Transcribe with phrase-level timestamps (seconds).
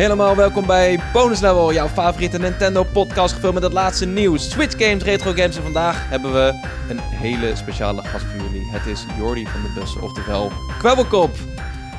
[0.00, 4.84] Helemaal welkom bij Bonus Level, jouw favoriete Nintendo podcast gevuld met het laatste nieuws, Switch
[4.84, 8.70] games, retro games en vandaag hebben we een hele speciale gast voor jullie.
[8.70, 11.30] Het is Jordi van de Bus, oftewel Kwebbelkop.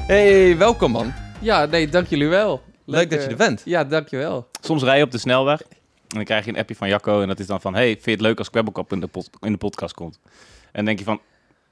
[0.08, 1.14] Hey, welkom man.
[1.40, 2.62] Ja, nee, dank jullie wel.
[2.86, 3.62] Leuk dat je er bent.
[3.66, 4.48] Ja, dankjewel.
[4.62, 5.68] Soms rij je op de snelweg en
[6.08, 7.74] dan krijg je een appje van Jacco en dat is dan van...
[7.74, 10.20] Hey, vind je het leuk als Kwebbelkop in de, pod- in de podcast komt?
[10.24, 10.32] En
[10.72, 11.20] dan denk je van,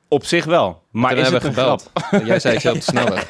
[0.09, 0.83] op zich wel.
[0.91, 1.89] Maar is hebben het een gebeld.
[1.93, 2.25] grap?
[2.25, 3.17] Jij zei het zelf te snel.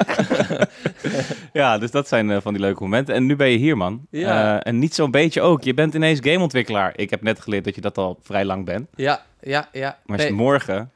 [1.53, 3.15] Ja, dus dat zijn eh, van die leuke momenten.
[3.15, 4.07] En nu ben je hier, man.
[4.09, 4.59] Ja.
[4.59, 5.63] Eh, en niet zo'n beetje ook.
[5.63, 6.93] Je bent ineens gameontwikkelaar.
[6.95, 8.87] Ik heb net geleerd dat je dat al vrij lang bent.
[8.95, 9.97] Ja, ja, ja.
[10.05, 10.91] Maar Nee, morgen...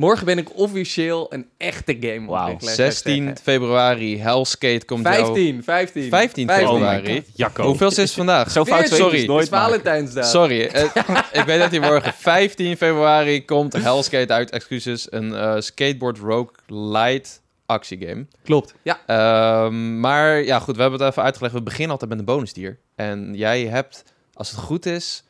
[0.00, 2.50] morgen ben ik officieel een echte game Wauw.
[2.50, 3.36] ik 16 zeggen.
[3.42, 5.24] februari, Hellskate komt jou...
[5.24, 6.08] 15, 15.
[6.08, 7.14] 15 Oh my februari.
[7.14, 7.64] god, Jacco.
[7.64, 8.50] Hoeveel is het vandaag?
[8.50, 9.18] Zo fout sorry.
[9.18, 10.24] Het nooit Valentijnsdag.
[10.26, 10.84] Sorry, eh,
[11.40, 14.50] ik weet dat hij morgen 15 februari komt Hellskate uit.
[14.50, 18.26] Excuses, een eh, skateboard rogue light actiegame.
[18.44, 18.74] Klopt.
[18.82, 19.00] Ja.
[19.06, 21.54] Ehm, maar ja, goed, we hebben het even uitgelegd.
[21.54, 22.78] We beginnen altijd met een bonusdier.
[22.94, 25.24] En jij hebt, als het goed is,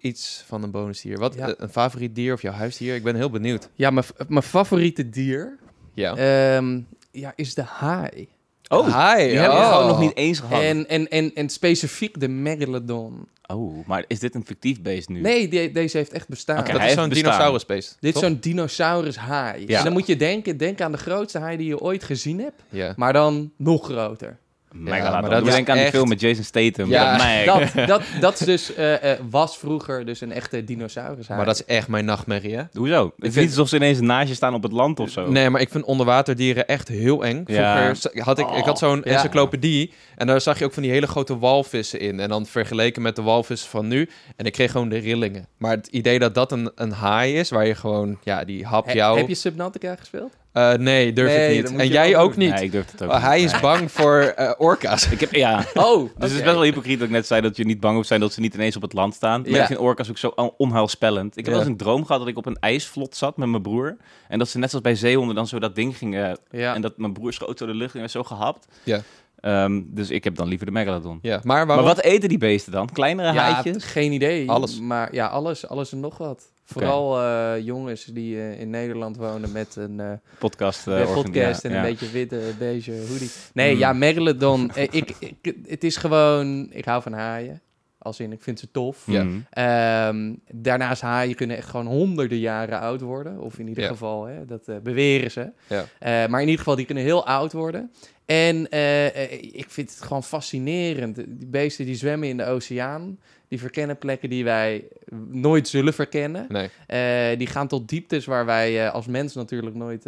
[0.00, 1.18] iets van een bonusdier.
[1.18, 1.46] Wat, Ja.
[1.48, 2.94] eh, een favoriet dier of jouw huisdier?
[2.94, 3.68] Ik ben heel benieuwd.
[3.74, 5.58] Ja, mijn, mijn favoriete dier
[5.94, 6.16] Ja.
[6.16, 6.80] ehm,
[7.10, 8.28] ja, is de haai.
[8.68, 8.94] Oh, die
[9.38, 9.72] hebben we oh.
[9.72, 10.62] gewoon nog niet eens gehad.
[10.62, 13.28] En, en, en, en specifiek de Megalodon.
[13.46, 15.20] Oh, maar is dit een fictief beest nu?
[15.20, 16.64] Nee, die, deze heeft echt bestaan.
[16.64, 17.96] Dat hij is zo'n dinosaurusbeest.
[18.00, 19.64] Dit is zo'n dinosaurus haai.
[19.66, 19.78] Ja.
[19.78, 22.62] En dan moet je denken, denk aan de grootste haai die je ooit gezien hebt,
[22.68, 22.92] Ja.
[22.96, 24.38] maar dan nog groter.
[24.72, 25.10] Megalodon.
[25.12, 26.88] maar maar dat denk aan die echt- film met Jason Statham.
[26.88, 27.44] Ja.
[27.44, 31.36] Dat, dat, dat is dus, eh, eh, was vroeger dus een echte dinosaurus haai.
[31.38, 32.62] Maar dat is echt mijn nachtmerrie, hè?
[32.72, 33.04] Hoezo?
[33.04, 35.30] Het is vind- niet alsof ze ineens naast je staan op het land of zo.
[35.30, 37.44] Nee, maar ik vind onderwaterdieren echt heel eng.
[37.44, 39.10] Vroeger had ik, ik had zo'n ja.
[39.12, 42.20] encyclopedie en daar zag je ook van die hele grote walvissen in.
[42.20, 44.08] En dan vergeleken met de walvissen van nu.
[44.36, 45.46] En ik kreeg gewoon de rillingen.
[45.58, 48.86] Maar het idee dat dat een, een haai is, waar je gewoon, ja, die hap
[48.86, 49.18] He- jou...
[49.18, 50.36] Heb je Subnautica gespeeld?
[50.56, 51.80] Eh, nee, durf Nee, ik niet.
[51.80, 52.50] En jij ook niet.
[52.54, 53.24] Nee, ik durf het ook Oh, niet.
[53.24, 55.10] hij is bang voor eh, orka's.
[55.10, 57.56] Ik heb, ja, Oh, dus het is best wel hypocriet dat ik net zei dat
[57.56, 59.40] je niet bang hoeft zijn dat ze niet ineens op het land staan.
[59.40, 59.60] Maar Ja.
[59.60, 61.30] ik vind orka's ook zo on- onheilspellend.
[61.30, 61.50] Ik heb Ja.
[61.50, 63.96] wel eens een droom gehad dat ik op een ijsvlot zat met mijn broer.
[64.28, 66.38] En dat ze net zoals bij zeehonden dan zo dat ding gingen...
[66.50, 66.74] Ja.
[66.74, 68.66] En dat mijn broer schoot zo de lucht en werd zo gehapt.
[68.82, 69.00] Ja.
[69.46, 71.18] Ehm, dus ik heb dan liever de megalodon.
[71.22, 71.84] Ja, maar waarom?
[71.84, 72.88] Maar wat eten die beesten dan?
[72.92, 73.84] Kleinere ja, haaitjes?
[73.84, 74.50] geen idee.
[74.50, 74.80] Alles.
[74.80, 76.50] Maar ja, alles, alles en nog wat.
[76.64, 80.84] Vooral eh, jongens die eh, in Nederland wonen met een eh, Podcast.
[80.84, 81.82] podcast ja, en ja.
[81.82, 83.30] een beetje witte beige hoodie.
[83.52, 83.78] Nee, Mm.
[83.78, 84.70] ja, Megalodon.
[84.74, 86.66] ik, ik, het is gewoon...
[86.70, 87.60] Ik hou van haaien.
[87.98, 89.02] Als in, ik vind ze tof.
[89.06, 89.26] Ja.
[89.50, 93.38] Ehm, daarnaast haaien kunnen echt gewoon honderden jaren oud worden.
[93.40, 93.88] Of in ieder Ja.
[93.88, 95.50] geval, hè, dat eh, beweren ze.
[95.66, 95.84] Ja.
[95.98, 97.90] Eh, maar in ieder geval, die kunnen heel oud worden.
[98.26, 101.16] En eh, eh, ik vind het gewoon fascinerend.
[101.16, 103.18] Die beesten die zwemmen in de oceaan.
[103.48, 104.84] Die verkennen plekken die wij
[105.30, 106.46] nooit zullen verkennen.
[106.48, 106.70] Nee.
[106.86, 110.02] Eh, die gaan tot dieptes waar wij als mens natuurlijk nooit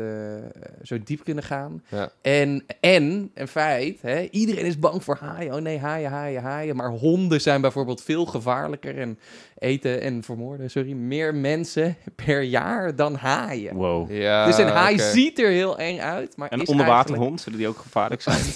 [0.83, 1.85] zo diep kunnen gaan.
[1.89, 2.13] Ja.
[2.23, 5.55] En, en, een feit, hè, iedereen is bang voor haaien.
[5.55, 6.77] Oh nee, haaien, haaien, haaien.
[6.77, 9.19] Maar honden zijn bijvoorbeeld veel gevaarlijker en
[9.59, 13.75] eten en vermoorden, sorry, meer mensen per jaar dan haaien.
[13.75, 14.11] Wow.
[14.11, 17.69] Ja, dus een haai ziet er heel eng uit, maar En is onderwaterhond, zullen die
[17.69, 18.41] ook gevaarlijk zijn?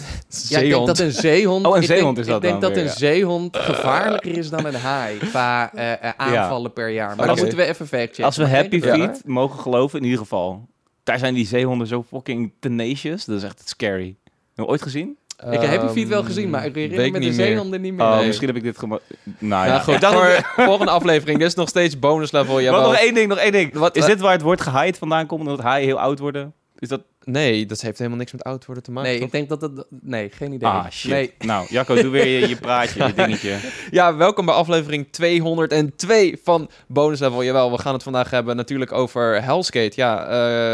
[0.48, 1.66] Ja, ik denk dat een zeehond...
[1.66, 2.96] Oh, een ik zeehond denk, is dat Ik denk dan dat weer, een ja.
[2.96, 7.16] zeehond gevaarlijker is dan een haai qua eh, eh, aanvallen per jaar.
[7.16, 8.24] Maar dan moeten we even factchecken.
[8.24, 10.68] Als we Happy Feet mogen geloven, in ieder geval.
[11.02, 13.24] Daar zijn die zeehonden zo fucking tenacious.
[13.24, 14.16] Dat is echt scary.
[14.24, 15.18] Heb je ooit gezien?
[15.50, 17.46] Ik heb Happy Feet wel Ehm, gezien, maar ik weet herinner me de niet meer.
[17.46, 18.06] zeehonden niet meer.
[18.06, 18.26] Oh, Nee.
[18.26, 19.00] misschien heb ik dit gewoon...
[19.38, 19.78] Nou Ja, ja.
[19.80, 20.04] goed.
[20.04, 21.38] voor volgende aflevering.
[21.38, 22.54] Dit is nog steeds bonus level.
[22.54, 22.82] Wat, Jawel.
[22.82, 23.72] nog één ding, nog één ding.
[23.74, 25.40] Wat- is dit waar het woord gehaaid vandaan komt?
[25.40, 26.52] Omdat haaien heel oud worden?
[26.78, 27.00] Is dat...
[27.24, 29.08] Nee, dat heeft helemaal niks met oud worden te maken.
[29.10, 29.26] Nee, toch?
[29.26, 29.84] ik denk dat het...
[29.90, 30.68] Nee, geen idee.
[30.68, 31.10] Ah, shit.
[31.10, 31.32] Nee.
[31.38, 33.56] Nou, Jacco, doe weer je, je praatje, je dingetje.
[33.90, 37.42] Ja, welkom bij aflevering 202 van Bonus Level.
[37.44, 39.92] Jawel, we gaan het vandaag hebben natuurlijk over Hellskate.
[39.94, 40.26] Ja,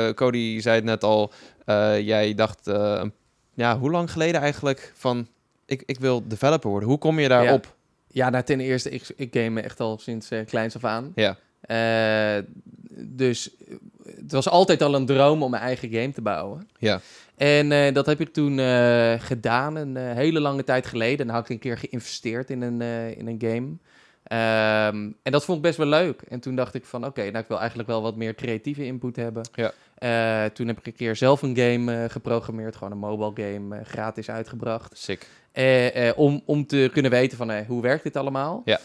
[0.08, 1.32] eh, Cody zei het net al.
[1.64, 3.12] eh, jij dacht, eh, een-
[3.58, 5.26] ja, hoe lang geleden eigenlijk van...
[5.66, 6.88] Ik, ik wil developer worden.
[6.88, 7.76] Hoe kom je daarop?
[8.10, 11.12] Ja, nou, ten eerste, ik, ik game echt al sinds eh, kleins af aan.
[11.14, 11.36] Ja.
[11.60, 12.42] Eh,
[12.90, 13.74] dus eh,
[14.16, 16.68] het was altijd al een droom om mijn eigen game te bouwen.
[16.78, 17.00] Ja.
[17.36, 18.58] En dat heb ik toen
[19.20, 21.18] gedaan, een hele lange tijd geleden.
[21.18, 22.80] En dan had ik een keer geïnvesteerd in een,
[23.16, 23.76] in een game.
[24.22, 26.22] Ehm, en dat vond ik best wel leuk.
[26.28, 29.16] En toen dacht ik van, oké, nou, ik wil eigenlijk wel wat meer creatieve input
[29.16, 29.48] hebben.
[29.54, 29.72] Ja.
[29.98, 33.76] Eh, toen heb ik een keer zelf een game eh, geprogrammeerd, gewoon een mobile game,
[33.76, 34.98] eh, gratis uitgebracht.
[34.98, 35.26] Sick.
[36.16, 38.62] Om, om te kunnen weten van hoe werkt dit allemaal.
[38.64, 38.78] Ja.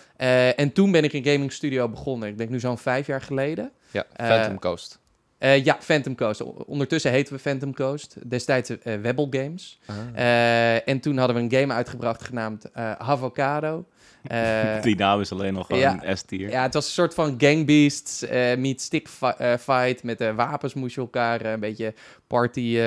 [0.53, 2.29] En toen ben ik een gaming studio begonnen.
[2.29, 3.71] Ik denk nu zo'n vijf jaar geleden.
[3.91, 4.99] Ja, Phantom Coast.
[5.39, 6.41] Ja, Phantom Coast.
[6.65, 8.29] Ondertussen heten we Phantom Coast.
[8.29, 9.79] Destijds eh Webbel Games.
[10.13, 13.77] Eh, en toen hadden we een game uitgebracht genaamd Havocado.
[13.77, 13.92] Eh,
[14.81, 15.99] Die naam is alleen nog gewoon ja.
[16.03, 16.49] een S-tier.
[16.49, 20.03] ja, het was een soort van gangbeasts eh meet stick eh, fight.
[20.03, 21.93] Met eh, wapens moest je elkaar een beetje
[22.27, 22.79] party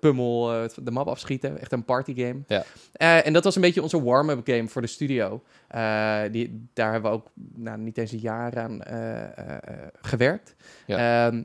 [0.00, 1.60] pummel de map afschieten.
[1.60, 2.40] Echt een party game.
[2.46, 2.64] Ja.
[3.22, 5.42] En dat was een beetje onze warm-up game voor de studio.
[6.30, 8.80] Die, daar hebben we ook nou, niet eens een jaar aan
[10.00, 10.54] gewerkt.
[10.86, 11.42] Ehm,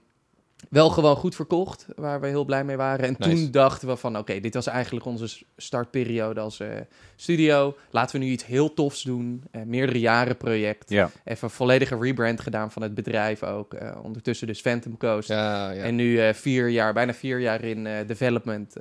[0.70, 3.06] wel gewoon goed verkocht, waar we heel blij mee waren.
[3.06, 3.36] En Nice.
[3.36, 6.70] toen dachten we van, oké, dit was eigenlijk onze startperiode als eh,
[7.16, 7.76] studio.
[7.90, 9.44] Laten we nu iets heel tofs doen.
[9.52, 10.92] Eh, meerdere jaren project.
[10.92, 13.74] Even een volledige rebrand gedaan van het bedrijf ook.
[13.74, 15.30] Eh, ondertussen dus Phantom Coast.
[15.30, 15.84] Ja, ja.
[15.84, 18.74] En nu vier jaar, bijna vier jaar in development,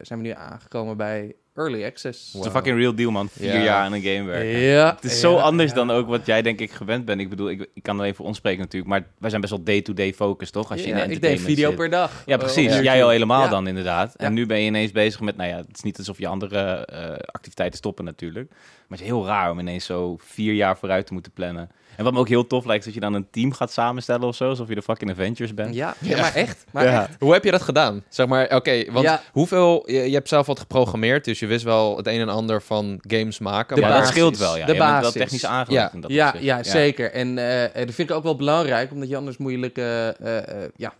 [0.00, 2.32] zijn we nu aangekomen bij Early Access.
[2.32, 3.28] Het is een fucking real deal, man.
[3.28, 3.62] Vier Ja.
[3.62, 4.58] jaar aan een game werken.
[4.58, 7.20] Ja, Het is zo ja, anders dan ook wat jij denk ik gewend bent.
[7.20, 9.62] Ik bedoel, ik, ik kan alleen voor ons spreken natuurlijk, maar wij zijn best wel
[9.64, 10.70] day-to-day focus, toch?
[10.70, 11.78] Als je in ik deed video zit.
[11.78, 12.22] per dag.
[12.26, 12.78] Ja, eh, precies.
[12.78, 14.14] Jij al helemaal dan inderdaad.
[14.14, 16.58] En nu ben je ineens bezig met, nou ja, het is niet alsof je andere
[16.86, 18.48] eh, activiteiten stoppen natuurlijk.
[18.50, 21.70] Maar het is heel raar om ineens zo vier jaar vooruit te moeten plannen.
[21.98, 24.28] En wat me ook heel tof lijkt, is dat je dan een team gaat samenstellen
[24.28, 25.74] of zo, alsof je de fucking Avengers bent.
[25.74, 26.20] Ja, ja, Ja.
[26.20, 26.64] maar echt.
[26.72, 27.02] Maar Ja.
[27.02, 27.16] echt.
[27.18, 28.04] Hoe heb je dat gedaan?
[28.08, 29.20] Zeg maar, oké, want Ja.
[29.32, 29.82] hoeveel...
[29.90, 32.98] Je, je hebt zelf wat geprogrammeerd, dus je wist wel het een en ander van
[33.08, 33.76] games maken.
[33.76, 34.56] De maar dat scheelt wel.
[34.56, 34.66] Ja.
[34.66, 35.94] De Je bent wel technisch aangelegd Ja.
[35.94, 37.12] in dat Ja, zeker.
[37.12, 40.36] En eh, eh, dat vind ik ook wel belangrijk, omdat je anders moeilijk eh, eh,
[40.36, 40.92] eh, ja,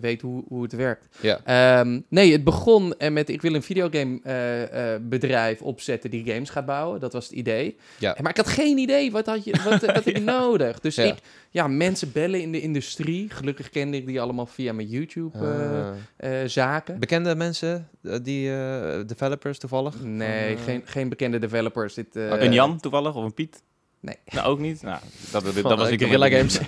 [0.00, 1.06] weet hoe, hoe het werkt.
[1.20, 1.40] Ja.
[1.44, 6.24] Ehm, nee, het begon eh, met ik wil een videogame eh, eh, bedrijf opzetten die
[6.32, 7.00] games gaat bouwen.
[7.00, 7.76] Dat was het idee.
[7.98, 8.16] Ja.
[8.20, 10.80] Maar ik had geen idee, wat had, je, wat, wat heb ik nodig?
[10.80, 11.02] Dus Ja.
[11.04, 11.14] ik,
[11.50, 13.30] ja, mensen bellen in de industrie.
[13.30, 16.40] Gelukkig kende ik die allemaal via mijn YouTube eh, Ah.
[16.42, 16.98] eh, zaken.
[16.98, 20.02] Bekende mensen, eh, die eh, developers toevallig?
[20.02, 21.94] Nee, eh, geen, geen bekende developers.
[21.94, 23.62] Dit, eh, Een Jan toevallig, of een Piet?
[24.02, 24.16] Nee.
[24.26, 24.82] Nou, ook niet?
[24.82, 25.00] Nou,
[25.30, 26.58] dat, dat, was ik Guerrilla Games.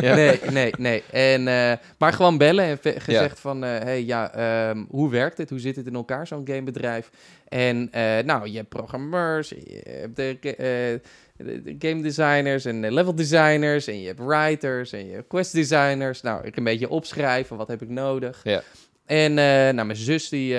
[0.00, 0.14] Ja.
[0.16, 1.02] Nee, nee, nee.
[1.10, 5.50] En, eh, maar gewoon bellen en gezegd van, eh, hey, ja, ehm, hoe werkt het?
[5.50, 7.10] Hoe zit het in elkaar, zo'n gamebedrijf?
[7.48, 10.98] En eh, nou, je hebt programmeurs, je hebt de, ga- eh,
[11.46, 15.52] de- de game designers en level designers en je hebt writers en je hebt quest
[15.52, 16.20] designers.
[16.22, 18.40] Nou, ik een beetje opschrijven, wat heb ik nodig?
[18.44, 18.62] Ja.
[19.06, 19.44] En eh,
[19.74, 20.56] nou, mijn zus, die,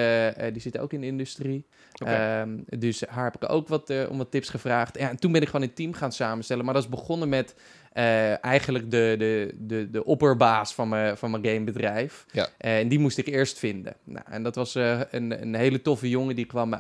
[0.52, 1.66] die zit ook in de industrie.
[2.00, 4.98] Ehm, dus haar heb ik ook wat, eh, om wat tips gevraagd.
[5.00, 6.66] Ja, en toen ben ik gewoon een team gaan samenstellen.
[6.66, 7.56] Maar dat is begonnen met
[7.94, 12.26] eh, eigenlijk de, de, de, de opperbaas van mijn, van mijn gamebedrijf.
[12.32, 12.48] Ja.
[12.58, 13.96] Eh, en die moest ik eerst vinden.
[14.04, 16.36] Nou, en dat was een, een hele toffe jongen.
[16.36, 16.74] Die kwam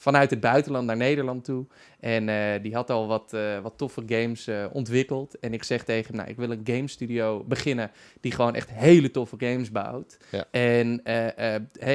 [0.00, 1.64] vanuit het buitenland naar Nederland toe.
[2.00, 5.38] En eh, die had al wat, eh, wat toffe games eh, ontwikkeld.
[5.38, 7.90] En ik zeg tegen hem, nou, ik wil een game studio beginnen...
[8.20, 10.16] die gewoon echt hele toffe games bouwt.
[10.30, 10.44] Ja.
[10.50, 11.02] En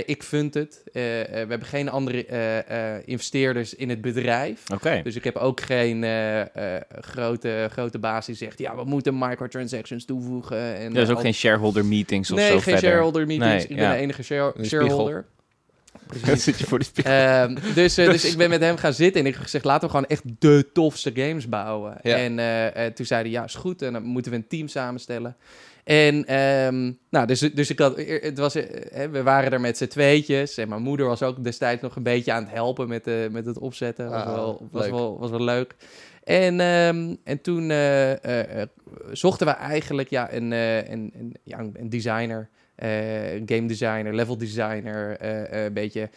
[0.06, 0.81] ik vind het.
[0.94, 1.00] We
[1.31, 4.63] hebben geen andere investeerders in het bedrijf.
[5.04, 6.01] Dus ik heb ook geen
[7.00, 8.60] grote, grote baas die zegt...
[8.60, 10.75] ja, we moeten microtransactions toevoegen.
[10.75, 12.81] En, Er is eh, ook al- geen shareholder meetings of Nee, zo geen verder.
[12.90, 13.54] shareholder meetings.
[13.54, 15.25] Nee, ik ben de enige share- shareholder.
[16.07, 16.44] Dan Precies.
[16.44, 17.12] zit je voor de spiegel.
[17.13, 19.83] Ehm, dus, eh, dus ik ben met hem gaan zitten en ik heb gezegd, laten
[19.83, 21.97] we gewoon echt de tofste games bouwen.
[22.01, 22.15] Ja.
[22.18, 23.81] En eh, eh, toen zei hij, ja, is goed.
[23.81, 25.36] En dan moeten we een team samenstellen.
[25.86, 29.88] En ehm, nou, dus, dus ik had, het was, hè, we waren er met z'n
[29.88, 30.57] tweetjes.
[30.57, 33.45] En mijn moeder was ook destijds nog een beetje aan het helpen met, eh, met
[33.45, 34.09] het opzetten.
[34.09, 35.75] Was, Ah, wel, was, wel, was wel leuk.
[36.25, 38.68] En, ehm, en toen eh, eh, eh,
[39.12, 42.50] zochten we eigenlijk ja, een, een, een, ja, een- designer,
[43.45, 45.18] game designer, level designer,
[45.66, 46.10] een beetje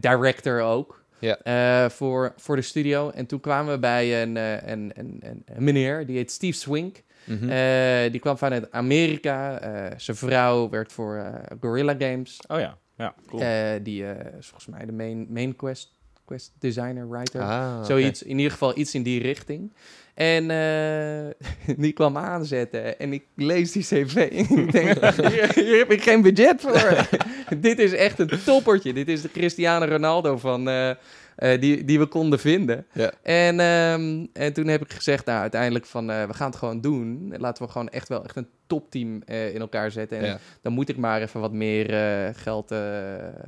[0.00, 1.06] director ook.
[1.20, 1.38] Ja.
[1.42, 3.10] eh, voor, voor de studio.
[3.10, 4.36] En toen kwamen we bij een,
[4.70, 7.02] een, een, meneer, die heet Steve Swink.
[7.24, 8.10] Mhm.
[8.10, 9.58] Die kwam vanuit Amerika.
[9.96, 12.40] Zijn vrouw werkt voor Gorilla Games.
[12.46, 13.42] Oh ja, ja, cool.
[13.82, 14.04] Die
[14.38, 15.97] is volgens mij de main, main quest,
[16.28, 17.40] quest designer, writer.
[17.42, 17.84] Ah.
[17.84, 19.72] Zoiets, in ieder geval iets in die richting.
[20.14, 25.78] En eh, die kwam aanzetten en ik lees die cv en ik denk, hier, hier
[25.78, 27.06] heb ik geen budget voor.
[27.60, 28.92] Dit is echt een toppertje.
[28.92, 32.86] Dit is de Cristiano Ronaldo van, eh, eh, die, die we konden vinden.
[32.92, 33.12] Ja.
[33.22, 37.34] En, ehm, en toen heb ik gezegd, nou uiteindelijk van, we gaan het gewoon doen.
[37.36, 40.18] Laten we gewoon echt wel echt een topteam in elkaar zetten.
[40.18, 40.38] En Ja.
[40.62, 41.86] dan moet ik maar even wat meer
[42.34, 42.74] geld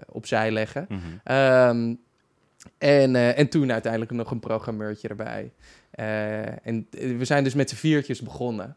[0.06, 0.86] opzij leggen.
[0.88, 1.00] Mhm.
[1.24, 1.94] Ehm,
[2.78, 5.52] en, eh, en toen uiteindelijk nog een programmeurtje erbij.
[5.90, 8.76] Eh, en eh, we zijn dus met z'n viertjes begonnen.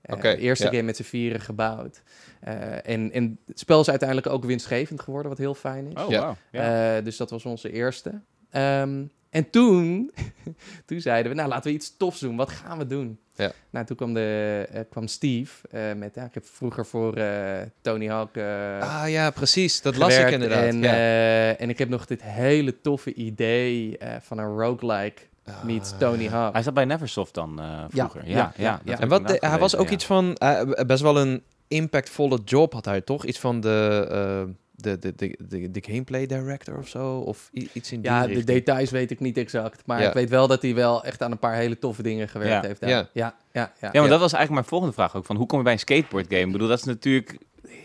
[0.00, 0.70] Eh, Oké, de eerste ja.
[0.70, 2.02] game met z'n vieren gebouwd.
[2.40, 6.02] Eh, en, en het spel is uiteindelijk ook winstgevend geworden, wat heel fijn is.
[6.02, 6.20] Oh, Ja.
[6.20, 6.36] wauw.
[6.50, 6.96] Ja.
[6.96, 8.20] Eh, dus dat was onze eerste.
[8.50, 10.10] Ehm, en toen,
[10.86, 12.36] toen zeiden we, nou laten we iets tofs doen.
[12.36, 13.18] Wat gaan we doen?
[13.36, 13.52] Ja.
[13.70, 17.62] Nou, toen kwam, de, eh, kwam Steve eh, met, ja, ik heb vroeger voor eh,
[17.80, 18.36] Tony Hawk
[18.80, 19.82] Ah ja, precies.
[19.82, 20.64] Dat las ik inderdaad.
[20.64, 20.92] En, ja.
[20.92, 25.22] eh, en ik heb nog dit hele toffe idee eh, van een roguelike
[25.64, 25.98] meets Ah.
[25.98, 26.52] Tony Hawk.
[26.52, 28.28] Hij zat bij Neversoft dan eh, vroeger.
[28.28, 29.92] Ja, ja, ja, En wat de- hij was ook ja.
[29.92, 30.36] iets van
[30.86, 33.24] best wel een impactvolle job had hij toch?
[33.24, 37.18] Iets van de, de, de, de, de, de gameplay director of zo?
[37.18, 39.82] Of iets in die Ja, de details weet ik niet exact.
[39.86, 40.08] Maar Ja.
[40.08, 42.68] ik weet wel dat hij wel echt aan een paar hele toffe dingen gewerkt Ja.
[42.68, 42.80] heeft.
[42.80, 42.90] daar.
[42.90, 42.96] Ja.
[42.96, 43.70] Ja, ja, ja.
[43.80, 44.08] Ja, maar Ja.
[44.08, 45.24] dat was eigenlijk mijn volgende vraag ook.
[45.26, 46.46] Van hoe kom je bij een skateboard game?
[46.46, 47.38] Ik bedoel, dat is natuurlijk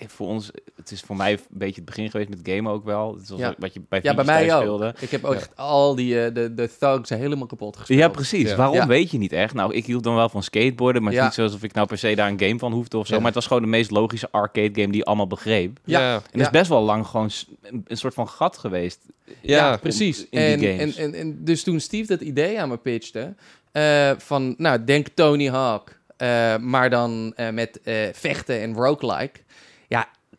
[0.08, 0.52] voor ons...
[0.76, 3.16] Het is voor mij een beetje het begin geweest met gamen ook wel.
[3.20, 3.56] Het was Ja.
[3.58, 4.62] wat je bij Ja, bij mij ook.
[4.62, 4.96] speelde.
[5.00, 5.40] Ik heb ook Ja.
[5.40, 8.00] echt al die eh, de, de thugs helemaal kapot gespeeld.
[8.00, 8.50] Ja, precies.
[8.50, 8.56] Ja.
[8.56, 8.88] Waarom Ja.
[8.88, 9.54] weet je niet echt?
[9.54, 11.88] Nou, ik hield dan wel van skateboarden, maar het is niet zo alsof ik nou
[11.88, 13.12] per se daar een game van hoefde of zo.
[13.14, 13.18] Ja.
[13.18, 15.80] Maar het was gewoon de meest logische arcade game die je allemaal begreep.
[15.84, 16.00] Ja.
[16.00, 17.30] Ja, En het is best wel lang gewoon
[17.62, 19.00] een, een soort van gat geweest.
[19.42, 20.20] ja, precies.
[20.30, 20.96] in die en, games.
[20.96, 23.34] En, en, en dus toen Steve dat idee aan me pitchte,
[23.72, 29.40] eh, van, nou, denk Tony Hawk, eh, maar dan eh, met eh, vechten en roguelike.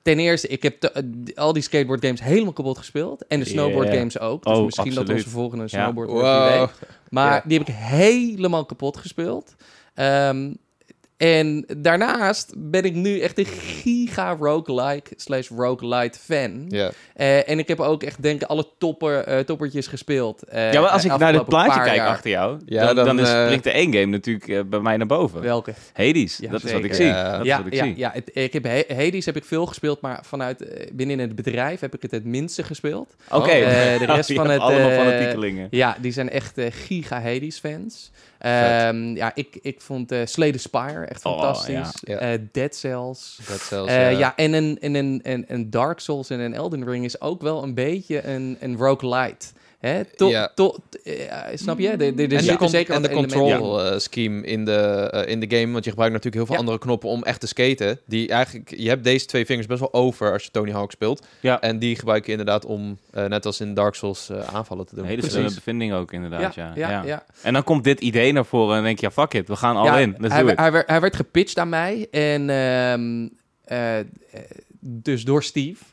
[0.02, 1.02] Ja, ten eerste, ik heb te- eh,
[1.34, 3.26] al die skateboard games helemaal kapot gespeeld.
[3.26, 3.98] En de snowboard Yeah.
[3.98, 4.44] games ook.
[4.44, 5.68] Dus Oh, misschien dat onze volgende Ja.
[5.82, 6.58] snowboard wordt, Wow.
[6.58, 6.68] weet.
[7.10, 7.42] Maar Ja.
[7.46, 9.54] die heb ik helemaal kapot gespeeld.
[9.94, 10.52] Ehm,
[11.20, 16.64] en daarnaast ben ik nu echt een giga roguelike slash roguelite fan.
[16.68, 16.90] Ja.
[17.14, 20.42] Eh, en ik heb ook echt, denk ik, alle topper, eh, toppertjes gespeeld.
[20.42, 22.08] eh, ja, maar als ik naar het plaatje kijk jaar.
[22.08, 24.96] achter jou, Ja, dan, dan, dan, is, eh, springt de één game natuurlijk bij mij
[24.96, 25.40] naar boven.
[25.40, 25.72] Welke?
[25.92, 26.94] Hades, Ja, dat is wat ik zeker.
[26.94, 27.06] zie.
[27.06, 27.30] Ja.
[27.32, 27.96] Dat is ja, wat ik ja, zie.
[27.96, 31.80] ja het, ik heb He- Hades heb ik veel gespeeld, maar vanuit binnen het bedrijf
[31.80, 33.14] heb ik het het minste gespeeld.
[33.30, 33.52] Oké,
[33.98, 35.68] de rest van het, allemaal fanatiekelingen.
[35.70, 38.10] Ja, die zijn echt giga Hades fans.
[38.40, 41.94] Ehm, ja, ik, ik vond Slay the Spire echt Oh, fantastisch.
[42.00, 42.16] ja.
[42.18, 43.38] Eh, Dead Cells.
[43.48, 44.36] Dat zelfs, Eh, ja.
[44.36, 47.74] en een, en een, een Dark Souls en een Elden Ring is ook wel een
[47.74, 49.46] beetje een, een roguelite.
[49.80, 50.04] Hè?
[50.04, 50.52] To, Ja.
[50.54, 51.14] to, eh,
[51.54, 51.88] snap je?
[51.88, 55.56] Er, er en de, zeker en de control eh, scheme in de, eh, in de
[55.56, 55.72] game.
[55.72, 56.60] Want je gebruikt natuurlijk heel veel Ja.
[56.60, 58.00] andere knoppen om echt te skaten.
[58.06, 61.26] Die eigenlijk, je hebt deze twee vingers best wel over als je Tony Hawk speelt.
[61.40, 61.60] Ja.
[61.60, 64.94] En die gebruik je inderdaad om, eh, net als in Dark Souls, eh, aanvallen te
[64.94, 65.04] doen.
[65.04, 65.38] Een hele Precies.
[65.38, 66.72] slimme bevinding ook inderdaad, ja.
[66.74, 67.24] ja, ja, ja.
[67.42, 69.76] En dan komt dit idee naar voren en denk je, ja, fuck it, we gaan
[69.76, 70.14] al Ja, in.
[70.18, 70.58] Let's hij, do it.
[70.58, 72.06] hij, werd, hij werd gepitcht aan mij.
[72.10, 73.28] En ehm,
[73.64, 74.04] eh, eh,
[74.80, 75.84] dus door Steve.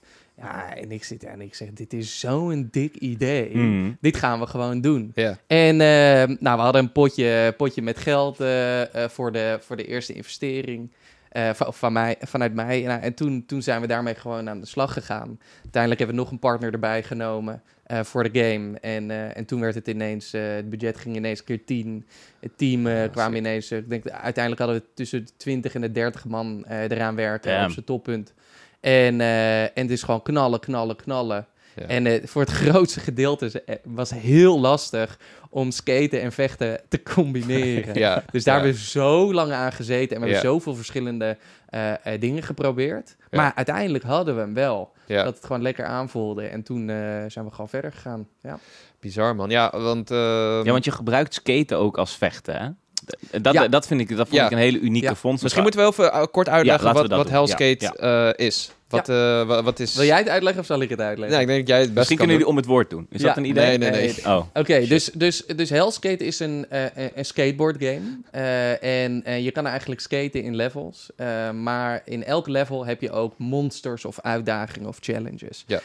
[0.42, 3.58] Ja, en ik zit en ik zeg, dit is zo'n dik idee.
[3.58, 3.98] Mm.
[4.02, 5.12] Dit gaan we gewoon doen.
[5.48, 9.76] En ehm, nou, we hadden een potje, potje met geld eh, eh, voor, de, voor
[9.76, 10.92] de eerste investering.
[11.30, 12.82] eh, van, van mij, vanuit mij.
[12.82, 15.40] Nou, en toen, toen zijn we daarmee gewoon aan de slag gegaan.
[15.64, 18.80] Uiteindelijk hebben we nog een partner erbij genomen voor de game.
[18.80, 22.06] En, en toen werd het ineens, het budget ging ineens keer 10.
[22.40, 25.92] Het team Ja, kwam ineens, ik denk uiteindelijk hadden we tussen de 20 en de
[25.92, 27.66] 30 man eraan werken Damn.
[27.66, 28.34] op zijn toppunt.
[28.88, 31.46] En, eh, en het is gewoon knallen, knallen, knallen.
[31.76, 31.86] Ja.
[31.86, 36.80] En eh, voor het grootste gedeelte eh, was het heel lastig om skaten en vechten
[36.90, 37.94] te combineren.
[38.06, 38.24] ja.
[38.32, 38.62] Dus daar ja.
[38.62, 41.38] hebben we zo lang aan gezeten en we hebben zoveel verschillende
[41.70, 43.16] eh, eh, dingen geprobeerd.
[43.30, 43.38] Ja.
[43.38, 44.92] Maar uiteindelijk hadden we hem wel.
[45.06, 45.24] Ja.
[45.24, 46.48] Dat het gewoon lekker aanvoelde.
[46.48, 46.96] En toen eh,
[47.28, 48.28] zijn we gewoon verder gegaan.
[48.42, 48.60] Ja,
[49.00, 49.50] Bizar, man.
[49.50, 50.12] Ja, want...
[50.12, 50.18] eh,
[50.64, 52.70] Ja, want je gebruikt skaten ook als vechten, hè?
[53.08, 53.68] D- Dat, Ja.
[53.68, 54.46] dat vind ik, dat vond Ja.
[54.46, 55.16] ik een hele unieke Ja.
[55.16, 55.42] vondst.
[55.44, 57.30] Misschien moeten we even eh, kort uitleggen wat, wat.
[57.30, 57.94] Hellskate Ja,
[58.34, 58.72] eh, is.
[58.90, 59.16] Wat, eh,
[59.48, 59.96] wa- wat is...
[59.96, 61.36] Wil jij het uitleggen of zal ik het uitleggen?
[61.36, 63.08] Ja, ik denk dat jij het best Misschien kunnen jullie om het woord doen.
[63.12, 63.28] Is Ja.
[63.28, 63.66] dat een idee?
[63.78, 64.22] Nee, nee, nee.
[64.24, 64.46] Eh, Oh.
[64.54, 66.84] Oké, dus, dus, dus Hellskate is een, eh,
[67.16, 68.20] een- skateboard game.
[68.32, 71.10] Eh, en eh, je kan eigenlijk skaten in levels.
[71.16, 75.64] Eh, maar in elk level heb je ook monsters of uitdagingen of challenges.
[75.68, 75.80] Ja.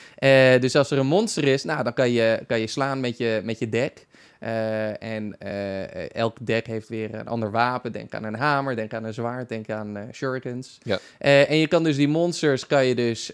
[0.55, 3.19] Eh, dus als er een monster is, nou, dan kan je, kan je slaan met
[3.19, 4.07] je, met je deck.
[4.43, 7.93] Eh, en eh, elk deck heeft weer een ander wapen.
[7.93, 10.79] Denk aan een hamer, denk aan een zwaard, denk aan eh, shurikens.
[10.83, 10.99] Ja.
[11.19, 13.33] En je kan dus die monsters kan je dus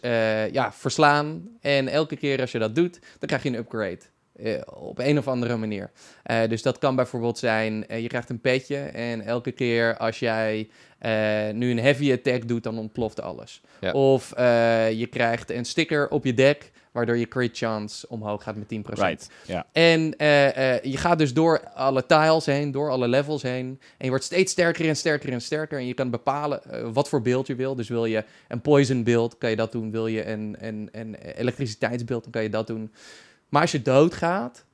[0.53, 1.49] ja, verslaan.
[1.61, 4.01] En elke keer als je dat doet, dan krijg je een upgrade.
[4.43, 5.91] Eh, op een of andere manier.
[6.23, 10.19] Eh, dus dat kan bijvoorbeeld zijn, eh, je krijgt een petje en elke keer als
[10.19, 10.69] jij
[11.53, 13.61] nu een heavy attack doet, dan ontploft alles.
[13.81, 13.93] Ja.
[13.93, 14.33] Of
[14.93, 19.09] je krijgt een sticker op je deck, waardoor je crit chance omhoog gaat met 10%.
[19.09, 19.67] Right, ja.
[19.73, 20.01] En
[20.83, 23.81] je gaat dus door alle tiles heen, door alle levels heen.
[23.81, 25.79] En je wordt steeds sterker en sterker en sterker.
[25.79, 26.61] En je kan bepalen
[26.93, 27.75] wat voor beeld je wil.
[27.75, 29.91] Dus wil je een poison beeld, kan je dat doen.
[29.91, 32.91] Wil je een, een, een elektriciteitsbeeld, dan kan je dat doen.
[33.49, 34.65] Maar als je doodgaat,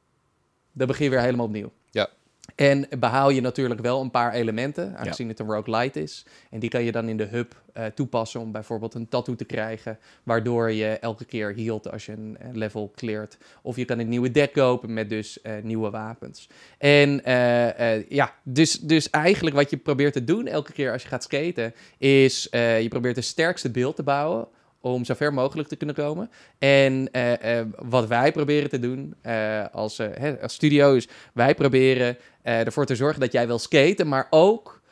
[0.72, 1.72] dan begin je weer helemaal opnieuw.
[1.90, 2.08] Ja.
[2.54, 6.26] En behaal je natuurlijk wel een paar elementen, aangezien het een roguelite is.
[6.50, 9.44] En die kan je dan in de hub eh, toepassen om bijvoorbeeld een tattoo te
[9.44, 13.36] krijgen, waardoor je elke keer healt als je een, level cleart.
[13.62, 16.48] Of je kan een nieuwe deck kopen met dus eh, nieuwe wapens.
[16.78, 21.08] En eh, ja, dus, dus eigenlijk wat je probeert te doen elke keer als je
[21.08, 24.48] gaat skaten, is je probeert het sterkste beeld te bouwen
[24.84, 26.30] om zo ver mogelijk te kunnen komen.
[26.58, 31.54] En eh, eh, wat wij proberen te doen eh, als, hè, als studio is, wij
[31.54, 34.82] proberen ervoor te zorgen dat jij wil skaten, maar ook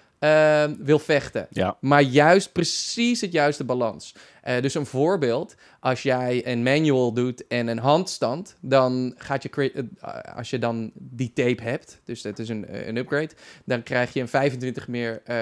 [0.78, 1.46] wil vechten.
[1.50, 1.76] Ja.
[1.80, 4.14] Maar juist precies het juiste balans.
[4.42, 9.72] Eh, dus een voorbeeld, als jij een manual doet en een handstand, dan gaat je,
[10.00, 13.30] eh, als je dan die tape hebt, dus dat is een, eh, een upgrade,
[13.64, 15.37] dan krijg je een 25 meer eh,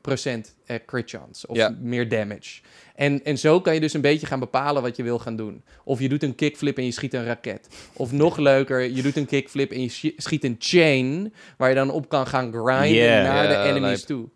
[0.00, 1.76] procent crit chance of Ja.
[1.80, 2.60] meer damage.
[2.94, 5.62] En, en zo kan je dus een beetje gaan bepalen wat je wil gaan doen.
[5.84, 7.68] Of je doet een kickflip en je schiet een raket.
[7.92, 11.74] Of nog leuker, je doet een kickflip en je schi- schiet een chain, waar je
[11.74, 13.24] dan op kan gaan grinden Yeah.
[13.24, 14.28] naar de enemies toe.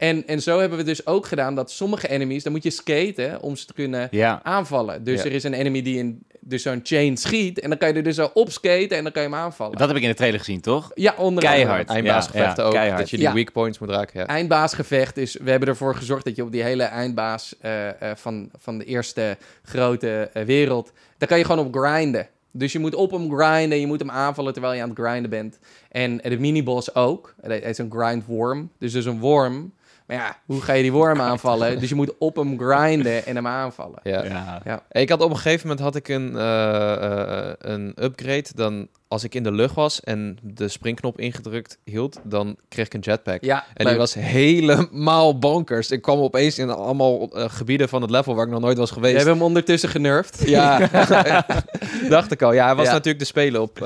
[0.00, 3.40] En, en zo hebben we dus ook gedaan dat sommige enemies, dan moet je skaten
[3.40, 4.40] om ze te kunnen Ja.
[4.42, 5.04] aanvallen.
[5.04, 5.24] Dus Ja.
[5.28, 8.02] er is een enemy die in dus zo'n chain schiet en dan kan je er
[8.02, 9.78] dus zo op skaten en dan kan je hem aanvallen.
[9.78, 10.90] Dat heb ik in de trailer gezien, toch?
[10.94, 11.88] ja, onder Keihard.
[11.88, 12.98] Eindbaasgevechten Ja, ook, keihard.
[12.98, 13.32] dat je die Ja.
[13.34, 14.20] weak points moet raken.
[14.20, 14.26] Ja.
[14.26, 18.50] Eindbaasgevecht is, we hebben ervoor gezorgd dat je op die hele eindbaas eh, eh, van,
[18.58, 22.28] van de eerste grote eh, wereld, daar kan je gewoon op grinden.
[22.52, 25.30] Dus je moet op hem grinden, je moet hem aanvallen terwijl je aan het grinden
[25.30, 25.58] bent.
[25.90, 27.34] En de miniboss ook.
[27.40, 29.72] Het is een grind worm, dus dus een worm.
[30.10, 31.78] Maar ja, hoe ga je die worm aanvallen?
[31.80, 33.98] Dus je moet op hem grinden en hem aanvallen.
[34.02, 34.60] Ja.
[34.64, 34.82] Ja.
[34.90, 38.44] Ik had op een gegeven moment had ik een, eh, eh, een upgrade.
[38.54, 42.94] Dan als ik in de lucht was en de springknop ingedrukt hield, dan kreeg ik
[42.94, 43.44] een jetpack.
[43.44, 43.88] Ja, En leuk.
[43.88, 45.90] die was helemaal bonkers.
[45.90, 48.88] Ik kwam opeens in allemaal eh, gebieden van het level waar ik nog nooit was
[48.88, 49.16] We geweest.
[49.16, 50.42] hebben hem ondertussen genervd.
[50.48, 50.78] Ja,
[52.08, 52.52] dacht ik al.
[52.52, 52.92] Ja, hij was Ja.
[52.92, 53.76] natuurlijk te spelen op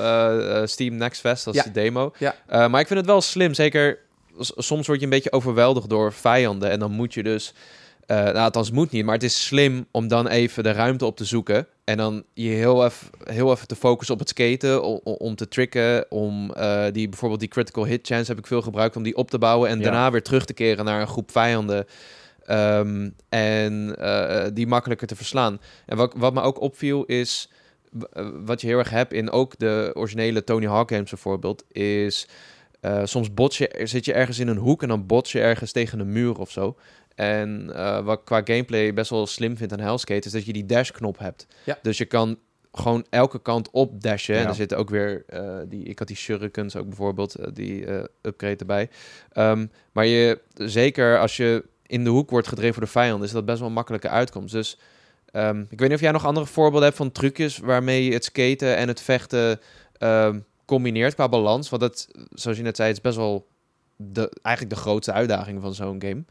[0.65, 1.63] Steam Next Fest als Ja.
[1.63, 2.13] de demo.
[2.19, 2.35] Ja.
[2.47, 3.55] Eh, maar ik vind het wel slim.
[3.55, 3.99] Zeker,
[4.39, 6.71] soms word je een beetje overweldigd door vijanden.
[6.71, 7.55] En dan moet je dus...
[8.07, 11.17] eh nou, althans moet niet, maar het is slim om dan even de ruimte op
[11.17, 11.67] te zoeken.
[11.85, 15.49] En dan je heel even, heel even te focussen op het skaten, om, om te
[15.49, 16.11] tricken.
[16.11, 19.31] Om eh, die, bijvoorbeeld die critical hit chance heb ik veel gebruikt om die op
[19.31, 19.69] te bouwen.
[19.69, 19.83] En Ja.
[19.83, 21.87] daarna weer terug te keren naar een groep vijanden.
[22.45, 25.61] Ehm, en eh, die makkelijker te verslaan.
[25.87, 27.49] En wat, wat me ook opviel is,
[28.45, 32.29] wat je heel erg hebt in ook de originele Tony Hawk games bijvoorbeeld, is
[32.85, 35.73] eh, soms bots je, zit je ergens in een hoek en dan bots je ergens
[35.73, 36.77] tegen een muur of zo.
[37.15, 40.53] En eh, wat ik qua gameplay best wel slim vind aan Hellskate, is dat je
[40.53, 41.47] die dash-knop hebt.
[41.65, 41.79] Ja.
[41.83, 42.39] Dus je kan
[42.73, 44.37] gewoon elke kant op dashen.
[44.37, 47.87] En er zitten ook weer, eh, die, ik had die shurikens ook bijvoorbeeld, die
[48.23, 48.89] upgrade erbij.
[49.33, 53.33] Ehm, maar je, zeker als je in de hoek wordt gedreven door de vijand, is
[53.33, 54.53] dat best wel een makkelijke uitkomst.
[54.53, 54.79] Dus
[55.31, 58.25] ehm, ik weet niet of jij nog andere voorbeelden hebt van trucjes waarmee je het
[58.25, 59.61] skaten en het vechten
[59.99, 61.69] ehm, combineert qua balans.
[61.71, 63.47] Want dat, zoals je net zei, het is best wel
[63.97, 66.25] de, eigenlijk de grootste uitdaging van zo'n game.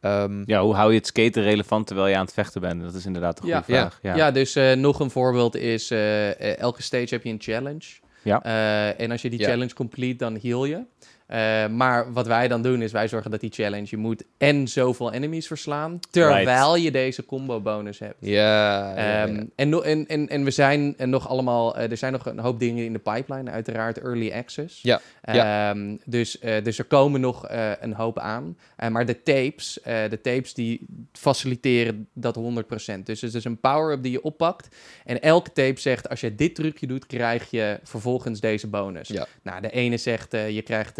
[0.00, 2.82] Ehm, Ja, hoe hou je het skaten relevant terwijl je aan het vechten bent?
[2.82, 3.62] Dat is inderdaad een goede Ja.
[3.62, 3.98] vraag.
[4.02, 4.16] Ja.
[4.16, 7.84] Ja, dus eh, nog een voorbeeld is, eh, eh, elke stage heb je een challenge.
[8.22, 8.42] Ja.
[8.42, 9.48] Eh, en als je die Ja.
[9.48, 10.84] challenge complete, dan heal je.
[11.30, 14.68] Eh, maar wat wij dan doen, is wij zorgen dat die challenge, je moet en
[14.68, 18.14] zoveel enemies verslaan, terwijl je deze combo bonus hebt.
[18.20, 19.44] ja, ja, Ehm.
[19.56, 22.58] En, no- en, en, en we zijn nog allemaal, eh, er zijn nog een hoop
[22.58, 24.82] dingen in de pipeline, uiteraard early access.
[24.82, 27.46] Ja, Ehm, dus, eh, dus er komen nog
[27.80, 28.56] een hoop aan.
[28.90, 33.06] Maar de tapes, de tapes die faciliteren dat 100%.
[33.06, 34.76] Dus het is een power-up die je oppakt.
[35.04, 39.08] En elke tape zegt, als je dit trucje doet, krijg je vervolgens deze bonus.
[39.08, 39.26] Ja.
[39.42, 40.98] Nou, de ene zegt, je krijgt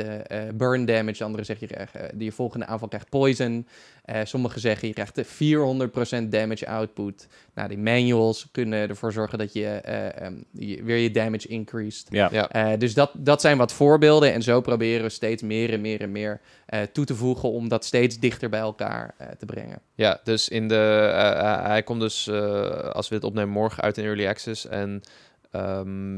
[0.54, 1.18] burn damage.
[1.18, 3.66] De andere zegt, je, krijgt, eh, je volgende aanval krijgt poison.
[4.04, 7.26] Eh Sommigen zeggen, je krijgt de 400% damage output.
[7.54, 12.06] Nou, die manuals kunnen ervoor zorgen dat je, eh, ehm, je- weer je damage increased.
[12.10, 12.28] Ja.
[12.32, 12.48] Ja.
[12.50, 14.32] Eh, dus dat, dat zijn wat voorbeelden.
[14.32, 17.68] En zo proberen we steeds meer en meer en meer eh, toe te voegen om
[17.68, 19.78] dat steeds dichter bij elkaar eh, te brengen.
[19.94, 23.82] Ja, dus in de, eh, eh, hij komt dus, eh, als we dit opnemen, morgen
[23.82, 24.66] uit in Early Access.
[24.68, 25.02] En
[25.50, 26.16] ehm,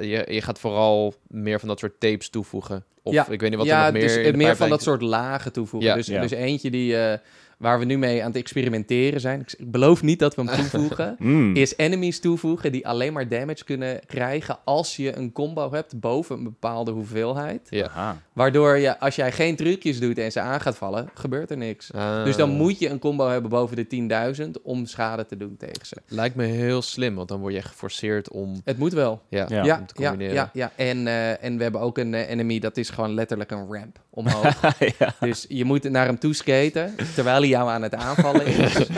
[0.00, 2.84] je, je gaat vooral meer van dat soort tapes toevoegen.
[3.02, 3.28] Of Ja.
[3.28, 5.02] ik weet niet wat ja, er nog meer dus, eh, de meer van dat soort
[5.02, 5.88] lagen toevoegen.
[5.88, 5.94] Ja.
[5.96, 6.20] Dus, Ja.
[6.20, 7.18] dus eentje die, eh,
[7.60, 9.40] waar we nu mee aan het experimenteren zijn.
[9.40, 11.16] Ik, beloof niet dat we hem toevoegen.
[11.18, 11.56] Mm.
[11.56, 16.36] is enemies toevoegen die alleen maar damage kunnen krijgen als je een combo hebt boven
[16.36, 17.66] een bepaalde hoeveelheid.
[17.70, 18.22] Ja.
[18.32, 21.92] Waardoor je, als jij geen trucjes doet en ze aan gaat vallen, gebeurt er niks.
[21.92, 22.24] Ah.
[22.24, 25.86] Dus dan moet je een combo hebben boven de 10.000 om schade te doen tegen
[25.86, 25.96] ze.
[26.06, 29.22] Lijkt me heel slim, want dan word je geforceerd om, Het moet wel.
[29.28, 29.64] ja, Ja.
[29.64, 30.34] Ja, om te ja, combineren.
[30.34, 30.72] ja, ja.
[30.76, 33.98] En, eh, en we hebben ook een eh, enemy, dat is gewoon letterlijk een ramp
[34.10, 34.60] omhoog.
[34.98, 35.14] ja.
[35.20, 38.76] dus je moet naar hem toe skaten, terwijl hij jou aan het aanvallen is.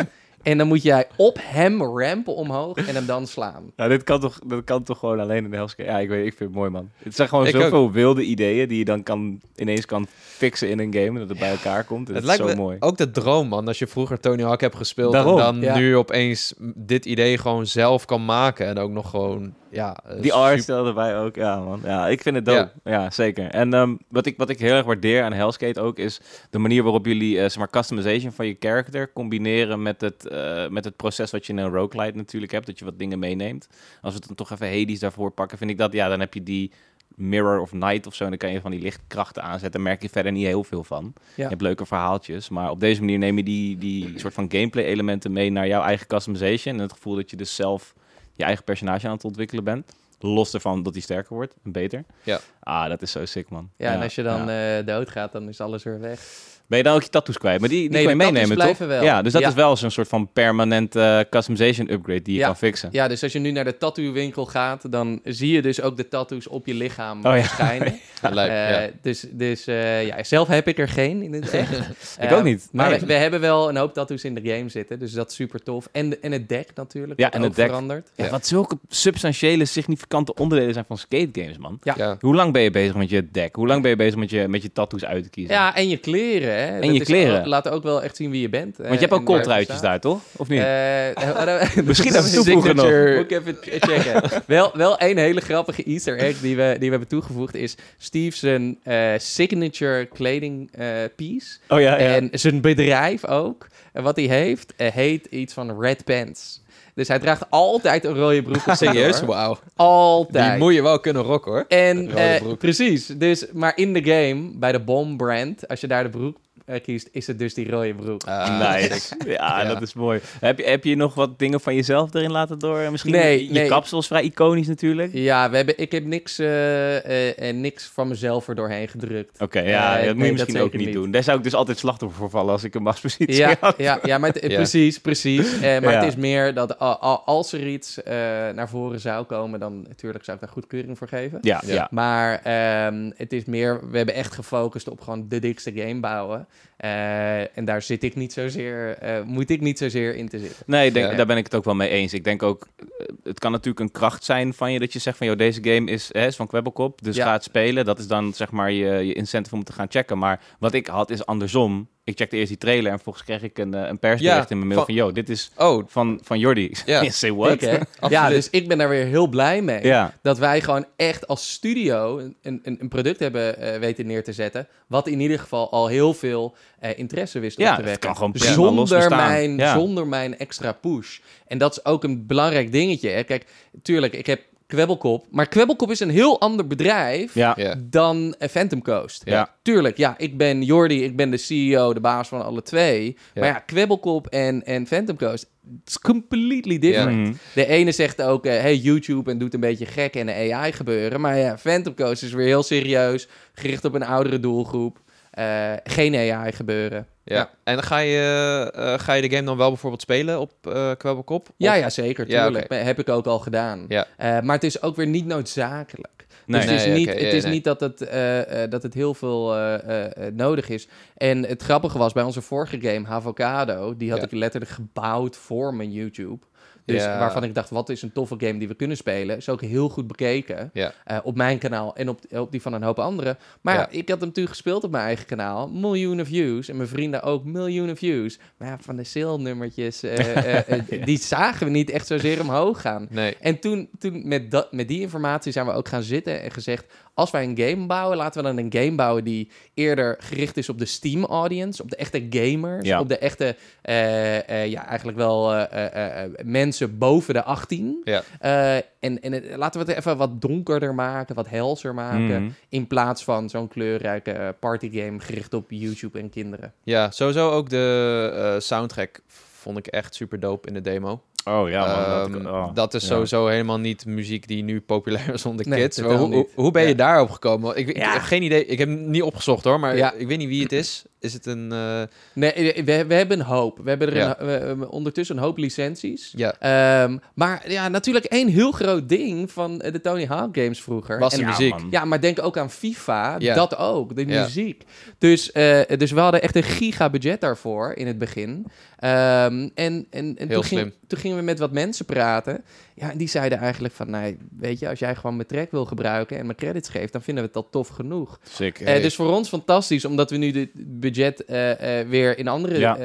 [0.42, 3.72] En dan moet jij op hem rampen omhoog en hem dan slaan.
[3.76, 5.90] Nou, dit kan toch, dat kan toch gewoon alleen in de Hellscape?
[5.90, 6.90] Ja, ik weet, ik vind het mooi, man.
[7.02, 10.78] Het zijn gewoon Ik zoveel wilde ideeën die je dan kan, ineens kan fixen in
[10.78, 11.06] een game.
[11.06, 12.08] En dat het bij elkaar komt.
[12.08, 12.76] En Het dat is lijkt zo me mooi.
[12.80, 13.66] ook de droom, man.
[13.66, 15.38] Als je vroeger Tony Hawk hebt gespeeld Daarom.
[15.38, 15.76] en dan Ja.
[15.76, 18.66] nu opeens dit idee gewoon zelf kan maken.
[18.66, 19.96] En ook nog gewoon, ja...
[20.04, 21.80] eh, Die art stelde erbij ook, ja man.
[21.84, 22.70] Ja, ik vind het dope.
[22.84, 23.46] Ja, zeker.
[23.50, 26.82] En ehm, wat, ik, wat ik heel erg waardeer aan Hellskate ook is de manier
[26.82, 30.96] waarop jullie eh, zeg maar customization van je character combineren met het, eh, met het
[30.96, 33.68] proces wat je in een roguelite natuurlijk hebt, dat je wat dingen meeneemt.
[34.00, 36.42] Als we dan toch even Hades daarvoor pakken, vind ik dat, ja, dan heb je
[36.42, 36.72] die
[37.14, 38.24] Mirror of Night of zo.
[38.24, 39.70] En dan kan je van die lichtkrachten aanzetten.
[39.70, 41.12] Daar merk je verder niet heel veel van.
[41.16, 41.22] Ja.
[41.42, 42.48] Je hebt leuke verhaaltjes.
[42.48, 45.82] Maar op deze manier neem je die, die soort van gameplay elementen mee naar jouw
[45.82, 46.74] eigen customization.
[46.74, 47.94] En het gevoel dat je dus zelf
[48.32, 49.92] je eigen personage aan het ontwikkelen bent.
[50.22, 52.04] Los ervan dat hij sterker wordt en beter.
[52.22, 52.40] Ja.
[52.60, 53.70] Ah, dat is zo sick, man.
[53.76, 54.78] Ja, en als je dan ja.
[54.78, 56.20] eh, doodgaat, dan is alles weer weg.
[56.66, 57.60] Ben je dan ook je tattoos kwijt?
[57.60, 58.56] Maar die, die Nee, kan je meenemen, toch?
[58.56, 59.02] blijven wel.
[59.02, 59.48] Ja, dus dat Ja.
[59.48, 62.46] is wel zo'n soort van permanent eh, customization upgrade die je Ja.
[62.46, 62.88] kan fixen.
[62.92, 66.08] Ja, dus als je nu naar de tattoo-winkel gaat, dan zie je dus ook de
[66.08, 67.78] tattoos op je lichaam Oh ja.
[68.30, 68.94] lijp, Eh.
[69.02, 71.70] Dus, dus ja, zelf heb ik er geen in het echt.
[72.20, 72.68] Ik ook niet.
[72.72, 72.98] Maar Nee.
[73.00, 75.62] we, we hebben wel een hoop tattoos in de game zitten, dus dat is super
[75.62, 75.88] tof.
[75.92, 77.66] En, de- en het deck natuurlijk, Ja, en ook het deck.
[77.66, 78.10] verandert.
[78.14, 78.30] Ja, Ja.
[78.30, 81.78] Wat zulke substantiële, significante onderdelen zijn van skate games, man.
[81.82, 81.94] Ja.
[81.96, 82.16] Ja.
[82.20, 83.54] Hoe lang ben je bezig met je deck?
[83.54, 85.54] Hoe lang ben je bezig met je, met je tattoos uit te kiezen?
[85.54, 86.78] Ja, en je kleren, hè.
[86.80, 87.40] En je is kleren.
[87.40, 88.76] ook- laat ook wel echt zien wie je bent.
[88.76, 90.20] Want je hebt ook je kooltruitjes daar, toch?
[90.36, 90.60] Of niet?
[90.60, 92.84] Eh, Misschien dat even is toevoegen nog.
[92.84, 93.16] signature.
[93.16, 94.30] Moet ik even checken.
[94.46, 98.42] wel, wel een hele grappige easter egg die we, die we hebben toegevoegd is Steve's
[98.42, 101.56] een, eh, signature kleding eh, piece.
[101.68, 102.14] oh ja, ja.
[102.14, 103.66] En zijn bedrijf ook.
[103.92, 106.61] En wat hij heeft, eh, heet iets van Red Pants.
[106.94, 108.62] Dus hij draagt altijd een rode broek.
[108.76, 109.20] Serieus?
[109.30, 109.58] Wauw.
[109.76, 110.50] Altijd.
[110.50, 111.64] Die moet je wel kunnen rocken, hoor.
[111.68, 113.06] En Rode eh, precies.
[113.06, 116.36] Dus, maar in de game, bij de Bomb brand, als je daar de broek
[116.82, 118.24] kiest, is het dus die rode broek.
[118.24, 119.14] Ah, nice.
[119.26, 119.64] Ja, Ja.
[119.64, 120.20] dat is mooi.
[120.40, 122.90] Heb je, heb je nog wat dingen van jezelf erin laten door?
[122.90, 123.68] Misschien Nee, je nee.
[123.68, 125.10] kapsel is vrij iconisch natuurlijk.
[125.12, 126.96] Ja, we hebben, ik heb niks, eh,
[127.28, 129.40] eh, eh, niks van mezelf er doorheen gedrukt.
[129.40, 131.10] Oké, ja, Eh, dat moet nee, je misschien ook niet, doen.
[131.10, 133.74] Daar zou ik dus altijd slachtoffer voor vallen als ik een machtspositie Ja, had.
[133.78, 135.52] ja, ja, maar het- eh, precies, precies.
[135.54, 135.98] Eh, maar Ja.
[135.98, 136.78] het is meer dat
[137.24, 138.14] als er iets eh,
[138.54, 141.38] naar voren zou komen, dan natuurlijk zou ik daar goedkeuring voor geven.
[141.42, 141.74] Ja, Ja.
[141.74, 141.88] ja.
[141.90, 146.46] Maar ehm, het is meer, we hebben echt gefocust op gewoon de dikste game bouwen.
[146.76, 150.62] Eh, en daar zit ik niet zozeer, eh moet ik niet zozeer in te zitten.
[150.66, 151.16] Nee, ik denk, Ja.
[151.16, 152.12] daar ben ik het ook wel mee eens.
[152.14, 152.86] Ik denk ook, eh,
[153.24, 155.90] het kan natuurlijk een kracht zijn van je dat je zegt van, joh, deze game
[155.90, 157.24] is, hè, is van Kwebbelkop, dus Ja.
[157.24, 157.84] ga het spelen.
[157.84, 160.18] Dat is dan zeg maar je, je incentive om te gaan checken.
[160.18, 161.88] Maar wat ik had is andersom.
[162.04, 164.56] Ik checkte eerst die trailer en vervolgens kreeg ik een, eh, een persbericht Ja, in
[164.56, 166.72] mijn mail van- van, joh, dit is Oh, van, van Jordi.
[166.86, 167.10] Ja.
[167.10, 167.62] Say what?
[167.62, 169.82] Ik, ja, dus ik ben daar weer heel blij mee.
[169.84, 170.14] Ja.
[170.22, 174.32] Dat wij gewoon echt als studio een, een, een product hebben eh, weten neer te
[174.32, 174.68] zetten.
[174.86, 178.14] Wat in ieder geval al heel veel eh, interesse wist Ja, op te wekken.
[178.14, 179.72] kan zonder, mijn, Ja.
[179.74, 181.18] zonder mijn extra push.
[181.46, 183.08] En dat is ook een belangrijk dingetje.
[183.08, 183.22] Hè.
[183.22, 183.46] Kijk,
[183.82, 184.40] tuurlijk, ik heb
[184.72, 185.26] Kwebbelkop.
[185.30, 187.56] Maar Kwebbelkop is een heel ander bedrijf Ja.
[187.78, 189.22] dan eh, Phantom Coast.
[189.24, 189.54] Ja.
[189.62, 193.16] Tuurlijk, ja, ik ben Jordi, ik ben de CEO, de baas van alle twee.
[193.34, 193.40] Ja.
[193.40, 195.50] Maar ja, Kwebbelkop en, en Phantom Coast,
[195.84, 197.18] it's completely different.
[197.28, 197.32] Mhm.
[197.54, 200.72] De ene zegt ook, eh, hey, YouTube en doet een beetje gek en de AI
[200.72, 201.20] gebeuren.
[201.20, 205.00] Maar ja, Phantom Coast is weer heel serieus, gericht op een oudere doelgroep.
[205.32, 207.06] Eh, geen AI gebeuren.
[207.24, 207.50] Ja.
[207.64, 211.48] En ga je, eh, ga je de game dan wel bijvoorbeeld spelen op eh Kwebbelkop?
[211.56, 212.64] Ja, ja, zeker, Ja, tuurlijk.
[212.64, 212.74] oké.
[212.74, 213.84] Heb ik ook al gedaan.
[213.88, 214.06] Ja.
[214.16, 216.26] Eh, maar het is ook weer niet noodzakelijk.
[216.46, 216.60] Nee.
[216.60, 217.52] Dus het is, Nee, niet, het ja, is nee.
[217.52, 220.88] niet dat het, eh, eh, dat het heel veel eh, eh, eh, nodig is.
[221.16, 224.24] En het grappige was, bij onze vorige game, Havocado, die had Ja.
[224.24, 226.38] ik letterlijk gebouwd voor mijn YouTube.
[226.84, 227.18] Dus Ja.
[227.18, 229.36] waarvan ik dacht, wat is een toffe game die we kunnen spelen?
[229.36, 230.70] Is ook heel goed bekeken.
[230.72, 230.92] Ja.
[231.04, 233.38] Eh, op mijn kanaal en op, op die van een hoop anderen.
[233.60, 233.88] Maar ja.
[233.90, 235.68] Ik had hem natuurlijk gespeeld op mijn eigen kanaal.
[235.68, 236.68] Miljoenen views.
[236.68, 238.38] En mijn vrienden ook miljoenen views.
[238.56, 242.80] Maar ja, van de sale-nummertjes, eh, eh, eh, die zagen we niet echt zozeer omhoog
[242.80, 243.06] gaan.
[243.10, 243.36] Nee.
[243.40, 246.84] En toen, toen met, dat, met die informatie zijn we ook gaan zitten en gezegd...
[247.14, 249.24] als wij een game bouwen, laten we dan een game bouwen...
[249.24, 251.82] die eerder gericht is op de Steam-audience...
[251.82, 253.00] op de echte gamers, Ja.
[253.00, 253.56] op de echte...
[253.82, 258.00] eh, eh, ja, eigenlijk wel eh, mensen boven de 18.
[258.04, 258.22] Ja.
[258.40, 262.42] Eh, en en het- laten we het even wat donkerder maken, wat helser maken...
[262.42, 262.50] Mhm.
[262.68, 265.20] in plaats van zo'n kleurrijke partygame...
[265.20, 266.72] gericht op YouTube en kinderen.
[266.84, 271.22] Ja, sowieso ook de soundtrack vond ik echt super dope in de demo.
[271.44, 272.34] Oh ja, man.
[272.34, 273.08] Ehm, dat, oh, dat is ja.
[273.08, 275.98] sowieso helemaal niet muziek die nu populair is onder Nee, kids.
[276.00, 276.46] Hoe, hoe, niet.
[276.54, 276.94] hoe ben je Ja.
[276.94, 277.76] daarop gekomen?
[277.76, 278.12] Ik, ik, Ja.
[278.12, 278.66] heb geen idee.
[278.66, 280.12] Ik heb hem niet opgezocht hoor, maar Ja.
[280.12, 281.02] ik weet niet wie het is.
[281.20, 281.72] Is het een...
[281.72, 282.02] eh,
[282.34, 283.78] Nee, we, we hebben een hoop.
[283.82, 284.40] We hebben er Ja.
[284.40, 286.32] een, we hebben ondertussen een hoop licenties.
[286.36, 290.80] ja, Ehm, maar ja, natuurlijk één heel groot ding van eh, de Tony Hawk games
[290.80, 291.18] vroeger.
[291.18, 291.70] was de En- ja, muziek.
[291.70, 291.86] man.
[291.90, 293.54] ja, maar denk ook aan FIFA, Ja.
[293.54, 294.42] dat ook, de Ja.
[294.42, 294.82] muziek.
[295.18, 298.66] Dus, eh, dus we hadden echt een giga budget daarvoor in het begin.
[298.98, 299.12] Ehm,
[299.52, 300.92] en en, en Heel toen, ging- slim.
[301.06, 302.64] toen gingen we met wat mensen praten.
[302.94, 305.84] Ja, en die zeiden eigenlijk van, nee, weet je, als jij gewoon mijn track wil
[305.84, 308.38] gebruiken en mijn credits geeft, dan vinden we het al tof genoeg.
[308.42, 308.78] Sick.
[308.78, 312.78] Eh, dus voor ons fantastisch, omdat we nu dit budget eh, eh, weer in andere
[312.78, 312.96] Ja.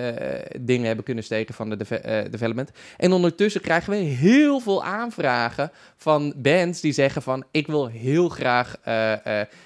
[0.59, 2.71] dingen hebben kunnen steken van de deve- development.
[2.97, 7.43] En ondertussen krijgen we heel veel aanvragen van bands die zeggen van...
[7.51, 8.75] ik wil heel graag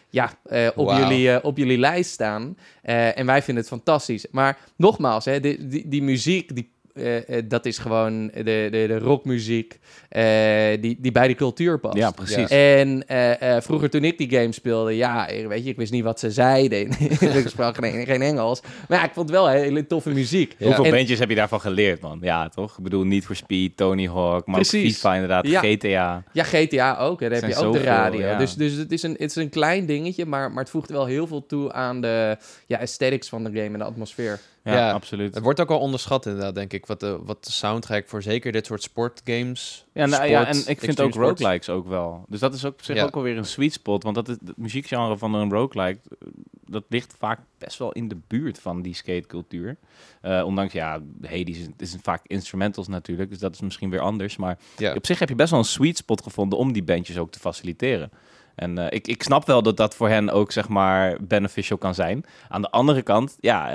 [0.10, 0.32] ja,
[0.76, 2.58] op, jullie, op jullie lijst staan.
[2.82, 4.26] En wij vinden het fantastisch.
[4.32, 8.69] Maar nogmaals, hè, die, die, die muziek, die eh, eh, dat is gewoon de, de,
[8.71, 11.97] de rockmuziek eh, die, die bij de cultuur past.
[11.97, 12.49] Ja, precies.
[12.49, 16.04] En eh, eh, vroeger toen ik die game speelde, ja, weet je, ik wist niet
[16.04, 16.89] wat ze zeiden.
[17.19, 18.62] ik sprak geen, geen Engels.
[18.88, 20.56] Maar ja, ik vond het wel hele toffe muziek.
[20.58, 20.65] Ja.
[20.65, 22.19] Hoeveel En- bandjes heb je daarvan geleerd, man?
[22.21, 22.77] Ja, toch?
[22.77, 24.93] Ik bedoel, Need for Speed, Tony Hawk, maar Precies.
[24.93, 25.60] FIFA inderdaad, Ja.
[25.60, 26.23] GTA.
[26.34, 27.19] Ja, GTA ook.
[27.19, 27.30] Hè.
[27.30, 28.19] Daar heb zijn je ook de radio.
[28.19, 28.38] ja.
[28.38, 31.06] Dus, dus het, is een, het is een klein dingetje, maar, maar het voegt wel
[31.06, 34.39] heel veel toe aan de ja, aesthetics van de game en de atmosfeer.
[34.63, 34.91] Ja, Ja.
[34.91, 35.34] absoluut.
[35.34, 38.52] Het wordt ook al onderschat inderdaad, denk ik, wat de, wat de soundtrack voor zeker
[38.52, 39.86] dit soort sportgames...
[39.93, 41.41] Ja, nou, ja, en ik vind ook sports.
[41.41, 42.26] roguelikes ook wel.
[42.28, 43.04] Dus dat is ook op zich Ja.
[43.04, 44.04] ook alweer een sweet spot.
[44.04, 46.28] Want dat is, het muziekgenre van een roguelike, eh,
[46.65, 49.78] dat ligt vaak best wel in de buurt van die skatecultuur.
[50.21, 54.38] Eh ondanks, ja, Hades is, is vaak instrumentals natuurlijk, dus dat is misschien weer anders.
[54.38, 54.93] Maar Ja.
[54.93, 57.39] op zich heb je best wel een sweet spot gevonden om die bandjes ook te
[57.39, 58.12] faciliteren.
[58.56, 61.93] En eh, ik, ik snap wel dat dat voor hen ook, zeg maar, beneficial kan
[61.95, 62.26] zijn.
[62.50, 63.69] Aan de andere kant, ja,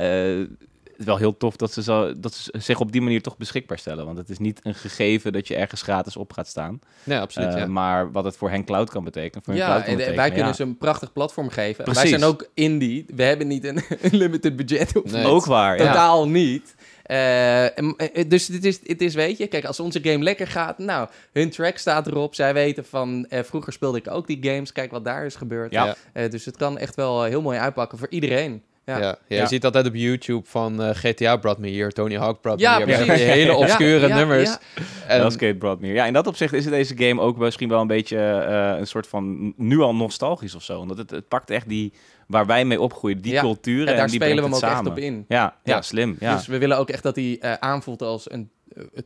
[0.97, 4.05] wel heel tof dat ze, zo, dat ze zich op die manier toch beschikbaar stellen.
[4.05, 6.81] Want het is niet een gegeven dat je ergens gratis op gaat staan.
[7.05, 7.67] Ja, absoluut, Eh, ja.
[7.67, 9.45] Maar wat het voor hen cloud kan betekenen.
[9.45, 10.53] Voor Ja, cloud kan en, betekenen, wij kunnen ja.
[10.55, 11.85] ze een prachtig platform geven.
[11.85, 12.11] Wij Precies.
[12.11, 13.05] zijn ook indie.
[13.15, 13.83] We hebben niet een
[14.13, 15.03] unlimited budget.
[15.03, 15.25] Of Nee.
[15.27, 15.87] Ook waar, ja.
[15.87, 16.75] Totaal niet.
[17.03, 20.79] Eh, eh, dus het is, het is, weet je, kijk, als onze game lekker gaat,
[20.79, 22.35] nou, hun track staat erop.
[22.35, 25.73] Zij weten van, vroeger speelde ik ook die games, kijk wat daar is gebeurd.
[25.73, 25.97] Ja.
[26.31, 28.63] Dus het kan echt wel heel mooi uitpakken voor iedereen.
[28.87, 29.05] Ja, Ja.
[29.05, 29.47] Ja, je Ja.
[29.47, 32.85] ziet altijd op YouTube van eh, GTA brought me here, Tony Hawk brought Ja, me
[32.93, 33.05] here.
[33.15, 34.49] Die hele obscure nummers.
[34.49, 34.59] ja.
[35.07, 35.99] En, Hellskate brought me here.
[35.99, 39.07] Ja, in dat opzicht is deze game ook misschien wel een beetje eh, een soort
[39.07, 40.81] van nu al nostalgisch of zo.
[40.81, 41.93] Omdat het, het pakt echt die
[42.27, 43.41] waar wij mee opgroeien, die Ja.
[43.41, 45.25] cultuur En en, daar die spelen we hem ook echt op in.
[45.29, 45.83] Ja, ja, Ja.
[45.83, 46.17] slim.
[46.21, 46.35] Ja.
[46.37, 48.51] Dus we willen ook echt dat hij eh, aanvoelt als een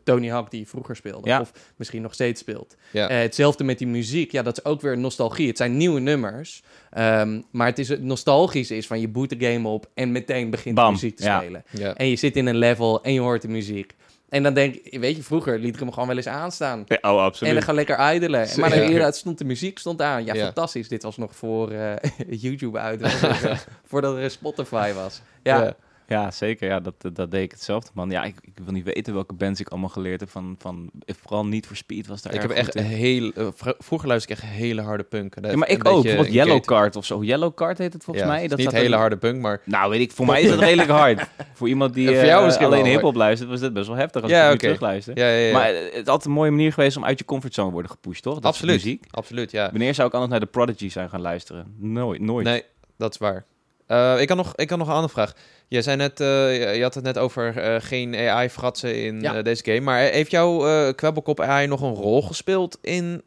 [0.04, 1.28] Tony Hawk die vroeger speelde.
[1.28, 1.40] Ja.
[1.40, 2.76] Of misschien nog steeds speelt.
[2.90, 3.08] Ja.
[3.08, 4.32] Eh, hetzelfde met die muziek.
[4.32, 5.46] Ja, dat is ook weer nostalgie.
[5.48, 6.62] Het zijn nieuwe nummers.
[6.90, 10.50] Ehm, maar het is het nostalgische is van je boot de game op en meteen
[10.50, 11.64] begint de muziek te spelen.
[11.70, 11.94] ja.
[11.94, 13.94] En je zit in een level en je hoort de muziek.
[14.28, 16.84] En dan denk ik, weet je, vroeger liet ik hem gewoon wel eens aanstaan.
[16.86, 17.54] Ja, oh, En absoluut.
[17.54, 18.48] dan gaan lekker idelen.
[18.56, 20.24] Maar dan inderdaad stond de muziek stond aan.
[20.24, 20.44] Ja, Ja.
[20.44, 20.88] fantastisch.
[20.88, 21.92] Dit was nog voor eh,
[22.44, 23.02] YouTube uit.
[23.90, 25.20] voordat er Spotify was.
[25.42, 25.76] Ja,
[26.10, 26.30] Ja.
[26.30, 26.68] Zeker.
[26.68, 28.10] Ja, dat, dat deed ik hetzelfde, man.
[28.10, 30.54] Ja, ik, ik wil niet weten welke bands ik allemaal geleerd heb van...
[30.58, 33.30] van vooral niet voor Speed was daar Ik heb echt heel...
[33.32, 35.34] eh, vr- vroeger luisterde ik echt hele harde punk.
[35.40, 36.02] Ja, maar ik ook.
[36.02, 37.22] Bijvoorbeeld Yellow Card of zo.
[37.22, 38.40] Yellow Card heet het volgens mij.
[38.40, 39.60] Dat Dat niet hele harde punk, maar...
[39.64, 40.12] Nou, weet ik.
[40.12, 41.26] Voor mij is het redelijk hard.
[41.52, 44.22] Voor iemand die voor eh, jou misschien alleen hip-hop luistert, was dit best wel heftig
[44.22, 44.58] als Ja, ik nu oké.
[44.64, 45.18] terugluister.
[45.18, 45.52] Ja, ja, ja.
[45.52, 47.90] Maar eh, het is altijd een mooie manier geweest om uit je comfortzone te worden
[47.90, 48.34] gepusht, toch?
[48.34, 48.74] Dat absoluut.
[48.74, 49.04] muziek.
[49.10, 49.70] Absoluut, ja.
[49.70, 51.74] Wanneer zou ik anders naar de Prodigy zijn gaan luisteren?
[51.78, 52.46] Nooit, nooit.
[52.46, 52.62] Nee,
[52.96, 53.44] dat is waar.
[53.86, 55.34] Eh, ik, had nog, ik had nog een andere vraag.
[55.70, 59.36] Je zei net, eh, je had het net over eh, geen AI-fratsen in Ja.
[59.36, 59.80] eh, deze game.
[59.80, 63.22] Maar heeft jouw kwebbelkop AI nog een rol gespeeld in,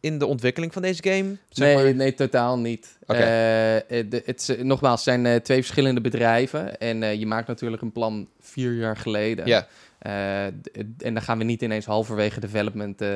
[0.00, 1.36] in de ontwikkeling van deze game?
[1.48, 1.94] Zeg nee, maar?
[1.94, 2.98] nee, totaal niet.
[3.06, 6.78] Het, nogmaals, het zijn twee verschillende bedrijven.
[6.78, 9.46] En je maakt natuurlijk een plan vier jaar geleden.
[9.46, 9.66] Ja,
[9.98, 13.08] d- en dan gaan we niet ineens halverwege development eh,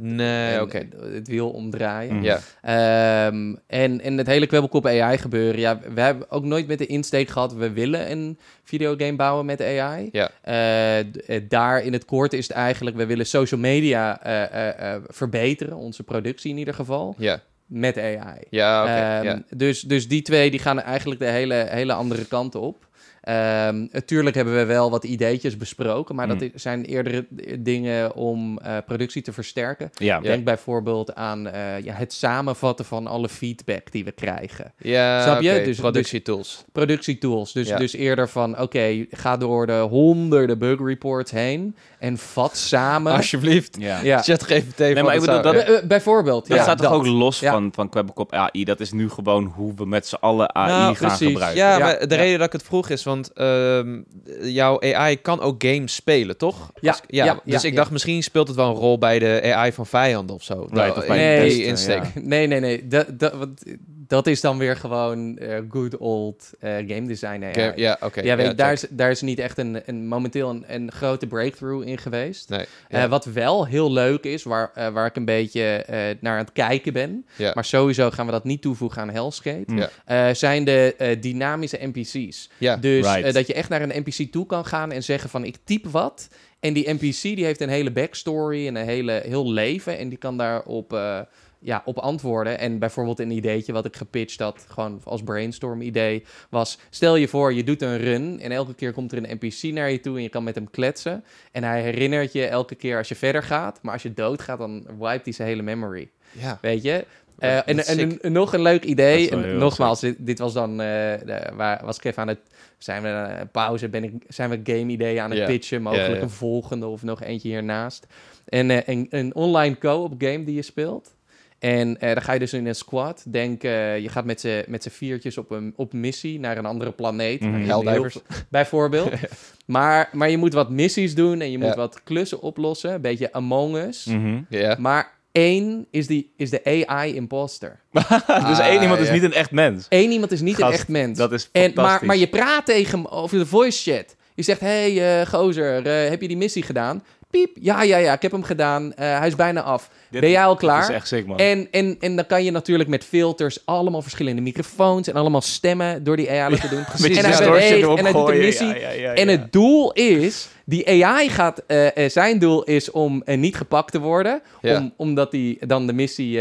[0.00, 2.14] nee, en, eh, het wiel omdraaien.
[2.16, 2.22] Mm.
[2.22, 5.60] Ja, Ehm, en, en het hele kwebbelkop AI gebeuren.
[5.60, 7.54] Ja, we hebben ook nooit met de insteek gehad.
[7.54, 10.08] We willen een videogame bouwen met AI.
[10.12, 10.30] Ja.
[10.42, 11.06] Eh, eh,
[11.48, 12.96] daar in het kort is het eigenlijk.
[12.96, 15.76] We willen social media eh, eh, eh, verbeteren.
[15.76, 17.14] Onze productie in ieder geval.
[17.18, 18.38] ja, Met AI.
[18.50, 19.28] ja, oké.
[19.28, 22.86] Ehm, dus, dus die twee die gaan eigenlijk de hele, hele andere kant op.
[23.22, 26.50] Ehm, natuurlijk hebben we wel wat ideetjes besproken, maar dat Mm.
[26.54, 27.26] zijn eerder
[27.58, 29.90] dingen om eh, productie te versterken.
[29.94, 34.72] Ja, Denk bijvoorbeeld aan eh, ja, het samenvatten van alle feedback die we krijgen.
[34.78, 35.48] ja snap je?
[35.48, 36.64] oké, Dus- dus- productietools.
[36.72, 37.52] Productietools.
[37.52, 37.76] Dus, Ja.
[37.76, 43.12] dus eerder van, oké, ga door de honderden bug reports heen en vat samen.
[43.12, 43.76] Alsjeblieft.
[43.80, 44.00] ja.
[44.02, 44.22] ja.
[44.22, 44.78] ChatGPT.
[44.78, 45.60] Nee, maar ik bedoel, dat- ja.
[45.60, 46.48] Eh, bijvoorbeeld.
[46.48, 46.98] Dat ja, staat toch dat.
[46.98, 47.52] ook los Ja.
[47.52, 48.64] van, van Kwebbelkop AI?
[48.64, 51.26] Dat is nu gewoon hoe we met z'n allen AI Nou, gaan precies.
[51.28, 51.60] gebruiken.
[51.62, 52.20] Ja, Ja, maar de ja.
[52.20, 54.00] reden dat ik het vroeg is, want ehm,
[54.42, 56.70] jouw AI kan ook games spelen, toch?
[56.80, 57.24] Ja, Als- ja.
[57.24, 57.78] ja, dus ja, ik ja.
[57.80, 60.54] dacht, misschien speelt het wel een rol bij de AI van vijanden of zo.
[60.54, 62.02] Right, Nou, of bij insteek.
[62.22, 62.86] Nee, nee, nee.
[62.88, 63.62] Dat, dat, want
[64.06, 67.72] dat is dan weer gewoon eh, good old eh, game design AI.
[67.76, 68.20] Ja, oké.
[68.20, 71.98] Ja, daar, is, daar is niet echt een, een momenteel een, een grote breakthrough in
[71.98, 72.48] geweest.
[72.48, 76.44] Nee, Eh, wat wel heel leuk is, waar, waar ik een beetje eh, naar aan
[76.44, 79.74] het kijken ben, maar sowieso gaan we dat niet toevoegen aan Hellskate.
[79.74, 79.88] Ja.
[80.28, 82.50] eh, zijn de eh, dynamische NPC's.
[82.58, 83.34] Ja, Dus Right.
[83.34, 86.28] dat je echt naar een NPC toe kan gaan en zeggen van ik type wat.
[86.60, 89.98] En die NPC die heeft een hele backstory en een hele, heel leven.
[89.98, 91.18] En die kan daarop eh,
[91.62, 92.58] ja, op antwoorden.
[92.58, 96.78] En bijvoorbeeld een ideetje wat ik gepitcht had, gewoon als brainstorm idee, was...
[96.90, 99.90] Stel je voor, je doet een run en elke keer komt er een NPC naar
[99.90, 101.24] je toe en je kan met hem kletsen.
[101.52, 103.78] En hij herinnert je elke keer als je verder gaat.
[103.82, 106.10] Maar als je doodgaat, dan wipet hij zijn hele memory.
[106.32, 106.58] ja.
[106.60, 107.04] Weet je?
[107.38, 107.98] Eh, en, en sick.
[108.00, 109.30] een- een- nog een leuk idee.
[109.30, 110.70] En nogmaals, dit, dit was dan...
[110.70, 112.38] eh, de- waar was ik even aan het...
[112.78, 113.88] Zijn we aan een pauze?
[113.88, 115.82] Ben ik, zijn we game-ideeën aan het pitchen?
[115.82, 118.06] Mogelijk een volgende of nog eentje hiernaast.
[118.44, 121.14] En eh, een, een online co-op game die je speelt.
[121.62, 123.24] En eh, dan ga je dus in een squad.
[123.28, 126.66] Denk, eh, je gaat met z'n met z'n viertjes op een op missie naar een
[126.66, 127.40] andere planeet.
[127.40, 128.08] Heel-
[128.48, 129.10] Bijvoorbeeld.
[129.66, 131.74] maar, maar je moet wat missies doen en je moet Ja.
[131.76, 132.92] wat klussen oplossen.
[132.92, 134.04] Een beetje Among Us.
[134.04, 134.40] Mhm.
[134.48, 134.76] Ja.
[134.78, 137.80] Maar één is, die, is de AI-imposter.
[137.92, 139.86] dus Ah, één iemand is niet een echt mens.
[139.88, 141.18] Eén iemand is niet Gast, een echt mens.
[141.18, 144.16] Dat is en, maar, maar je praat tegen hem over de voice chat.
[144.34, 147.04] Je zegt, hey, eh, gozer, eh, heb je die missie gedaan?
[147.30, 148.94] Piep, ja, ja, ja, ik heb hem gedaan.
[148.94, 149.90] Eh, hij is bijna af.
[150.12, 150.82] Dit- ben jij al klaar?
[150.82, 151.38] is echt sick, man.
[151.38, 156.04] En, en, en dan kan je natuurlijk met filters allemaal verschillende microfoons en allemaal stemmen
[156.04, 156.78] door die AI laten doen.
[157.10, 158.40] Je en hij beweegt en hij doet gooien.
[158.40, 158.72] missie.
[159.14, 163.92] En het doel is, die AI gaat, eh, zijn doel is om eh, niet gepakt
[163.92, 164.76] te worden, Ja.
[164.78, 166.40] om, omdat hij dan de missie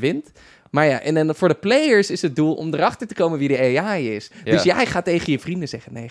[0.00, 0.30] wint.
[0.70, 3.48] Maar ja, en dan voor de players is het doel om erachter te komen wie
[3.48, 4.30] de AI is.
[4.44, 4.52] Ja.
[4.52, 6.10] Dus jij gaat tegen je vrienden zeggen, nee,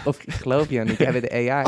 [0.00, 1.64] geloof, geloof je niet, jij bent de AI.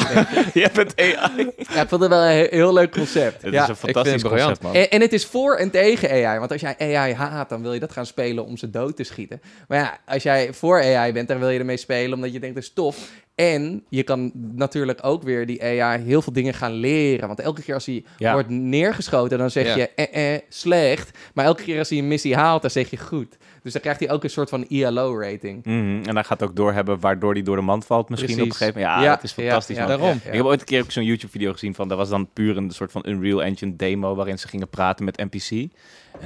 [0.52, 1.50] Je bent AI.
[1.56, 3.42] ja, ik vond het wel een heel, heel leuk concept.
[3.42, 3.62] Het ja.
[3.62, 4.74] is een fantastisch concept, man.
[4.74, 6.38] En, en het is voor en tegen AI.
[6.38, 9.04] Want als jij AI haat, dan wil je dat gaan spelen om ze dood te
[9.04, 9.40] schieten.
[9.68, 12.54] Maar ja, als jij voor AI bent, dan wil je ermee spelen omdat je denkt
[12.54, 13.10] dat is tof.
[13.36, 17.26] En je kan natuurlijk ook weer die AI heel veel dingen gaan leren.
[17.26, 18.32] Want elke keer als hij Ja.
[18.32, 19.76] wordt neergeschoten, dan zeg Ja.
[19.76, 21.18] je eh, eh, slecht.
[21.34, 23.36] Maar elke keer als hij een missie haalt, dan zeg je goed.
[23.62, 25.64] Dus dan krijgt hij ook een soort van ILO-rating.
[25.64, 26.02] Mhm.
[26.04, 28.52] En hij gaat ook doorhebben waardoor hij door de mand valt misschien Precies.
[28.52, 29.04] op een gegeven moment.
[29.04, 29.86] Ja, dat is fantastisch, man.
[29.88, 30.20] Daarom.
[30.24, 31.88] Ik heb ooit een keer zo'n YouTube-video gezien van...
[31.88, 34.14] dat was dan puur een soort van Unreal Engine demo...
[34.14, 35.50] waarin ze gingen praten met NPC.
[35.50, 35.68] En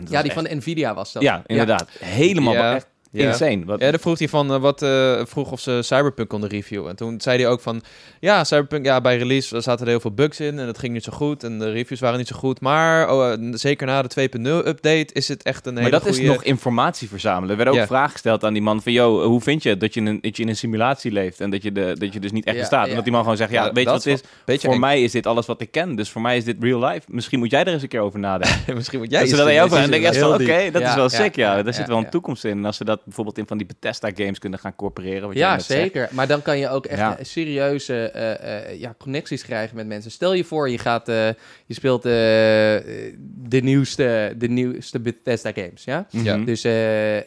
[0.04, 1.22] dat Ja, die echt- van Nvidia was dat.
[1.22, 1.88] Ja, inderdaad.
[1.98, 2.74] Helemaal Ja.
[2.74, 3.28] echt Ja.
[3.28, 3.64] insane.
[3.64, 3.80] Wat...
[3.80, 6.90] Ja, dan vroeg hij van eh, wat eh, vroeg of ze Cyberpunk konden reviewen.
[6.90, 7.82] En toen zei hij ook van
[8.20, 11.04] ja, Cyberpunk, ja, bij release zaten er heel veel bugs in en het ging niet
[11.04, 12.60] zo goed en de reviews waren niet zo goed.
[12.60, 16.08] Maar oh, eh, zeker na de 2.0 update is het echt een hele Maar dat
[16.08, 17.50] is nog informatie verzamelen.
[17.50, 17.86] Er werden ook Ja.
[17.86, 18.92] vragen gesteld aan die man van...
[18.92, 21.40] Yo, hoe vind je dat je, in een, dat je in een simulatie leeft...
[21.40, 22.88] en dat je, de, dat je dus niet echt bestaat?
[22.88, 23.50] En dat die man gewoon zegt...
[23.50, 24.80] Ja, weet je dat wat het is voor eng.
[24.80, 25.94] mij is dit alles wat ik ken.
[25.94, 27.02] Dus voor mij is dit real life.
[27.06, 28.74] Misschien moet jij er eens een keer over nadenken.
[28.74, 31.08] Misschien moet jij ze eens dat aan jou vragen, dan denk Oké, dat is wel
[31.08, 31.62] sick, ja.
[31.62, 32.58] Daar zit wel een toekomst in.
[32.58, 35.32] En als ze dat bijvoorbeeld in van die Bethesda-games kunnen gaan corporeren...
[35.34, 35.80] Ja, net zegt.
[35.80, 36.08] zeker.
[36.12, 37.18] Maar dan kan je ook echt Ja.
[37.18, 40.10] eh, serieuze eh, eh, ja, connecties krijgen met mensen.
[40.10, 41.26] Stel je voor, je, gaat, eh,
[41.66, 45.84] je speelt eh, de, nieuwste, de nieuwste Bethesda games.
[45.84, 46.06] Ja?
[46.10, 46.36] Ja.
[46.36, 46.72] Dus eh,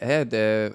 [0.08, 0.70] hè, de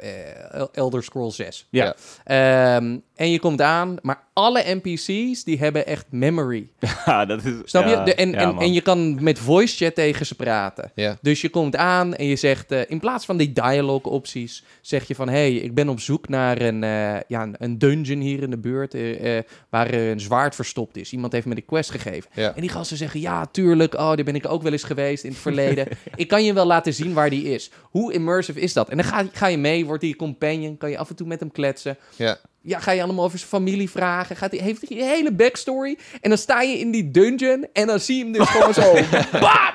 [0.52, 1.68] eh, Elder Scrolls 6.
[1.70, 1.96] Ja.
[2.24, 6.70] Ehm, en je komt aan, maar alle NPC's die hebben echt memory.
[7.06, 7.54] Ja, dat is...
[7.64, 8.06] Snap ja, je?
[8.06, 10.92] De, en, ja, en, en je kan met voice chat tegen ze praten.
[10.96, 11.18] Ja.
[11.22, 15.08] Dus je komt aan en je zegt, eh, in plaats van die dialogue opties, zeg
[15.08, 18.20] je van, hé, hey, ik ben op zoek naar een, eh, ja, een- een dungeon
[18.20, 21.12] hier in de buurt, eh, waar een zwaard verstopt is.
[21.12, 22.30] Iemand heeft me de quest gegeven.
[22.34, 22.56] Ja.
[22.56, 25.30] En die gasten zeggen, ja, tuurlijk, oh, daar ben ik ook wel eens geweest in
[25.32, 25.88] het verleden.
[26.16, 27.72] ik kan je wel laten zien waar die is.
[27.82, 28.90] Hoe immersive is dat?
[28.90, 31.28] En dan ga, ga je mee, wordt hij je companion, kan je af en toe
[31.28, 31.98] met hem kletsen.
[32.16, 32.38] Ja.
[32.62, 34.36] Ja, ga je allemaal over zijn familie vragen.
[34.36, 35.98] Gaat hij, heeft hij je hele backstory.
[36.22, 37.68] En dan sta je in die dungeon.
[37.74, 38.94] En dan zie je hem dus gewoon zo.
[39.40, 39.74] bam,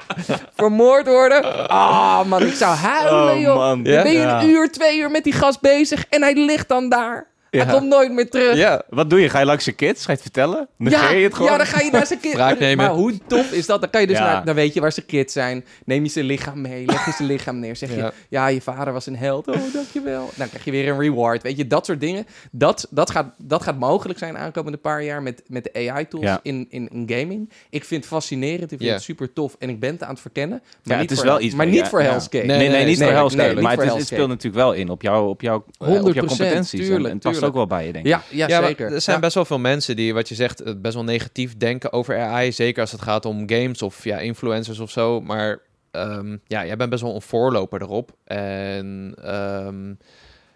[0.55, 1.68] vermoord worden.
[1.68, 3.57] Ah, man, ik zou huilen, Oh, joh.
[3.57, 3.83] man.
[3.83, 6.05] Dan ben je een uur, twee uur met die gast bezig.
[6.09, 7.33] En hij ligt dan daar.
[7.54, 7.64] Ja.
[7.64, 8.56] Hij komt nooit meer terug.
[8.56, 9.28] Ja, Wat doe je?
[9.28, 10.00] Ga je langs je kids?
[10.00, 10.68] Ga je het vertellen?
[10.76, 11.50] Negeer je het gewoon?
[11.50, 12.20] ja, dan ga je naar zijn.
[12.22, 12.84] Wraak nemen.
[12.86, 13.80] Maar hoe tof is dat?
[13.80, 14.24] Dan kan je dus Ja.
[14.32, 15.64] naar, dan weet je waar zijn kids zijn.
[15.84, 17.76] Neem je zijn lichaam mee, leg je zijn lichaam neer.
[17.76, 18.46] Zeg je, Ja.
[18.46, 19.46] je vader was een held.
[19.48, 20.30] Oh, dankjewel.
[20.36, 21.42] Dan krijg je weer een reward.
[21.42, 22.26] Weet je, dat soort dingen.
[22.50, 26.40] Dat, dat, gaat, dat gaat mogelijk zijn aankomende paar jaar met, met de AI-tools Ja.
[26.42, 27.50] in, in, in gaming.
[27.70, 28.72] Ik vind het fascinerend.
[28.72, 29.56] Ik vind het super tof.
[29.58, 30.58] En ik ben het aan het verkennen.
[30.62, 32.00] Maar Ja, niet het is voor, wel iets Maar niet voor.
[32.00, 32.36] Hell's Gate.
[32.46, 35.62] Nee, Nee, niet voor Hell's maar het, speelt natuurlijk wel in op, jou, op, jou,
[35.78, 36.80] eh, op jouw 100%, competenties.
[36.80, 37.20] en tuurlijk.
[37.44, 38.11] Ook wel bij je, denk ik.
[38.11, 38.92] Ja, ja, zeker.
[38.92, 39.22] er zijn Ja.
[39.22, 42.52] best wel veel mensen die, wat je zegt, eh, best wel negatief denken over AI.
[42.52, 45.20] Zeker als het gaat om games of ja, influencers of zo.
[45.20, 45.59] Maar
[45.90, 48.12] ehm, ja, jij bent best wel een voorloper erop.
[48.24, 49.88] En ehm,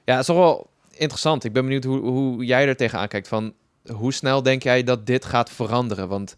[0.05, 1.45] ja, het is toch wel interessant.
[1.45, 3.29] Ik ben benieuwd hoe, hoe jij er tegenaan kijkt.
[3.29, 3.53] Van
[3.93, 6.09] hoe snel denk jij dat dit gaat veranderen?
[6.09, 6.35] Want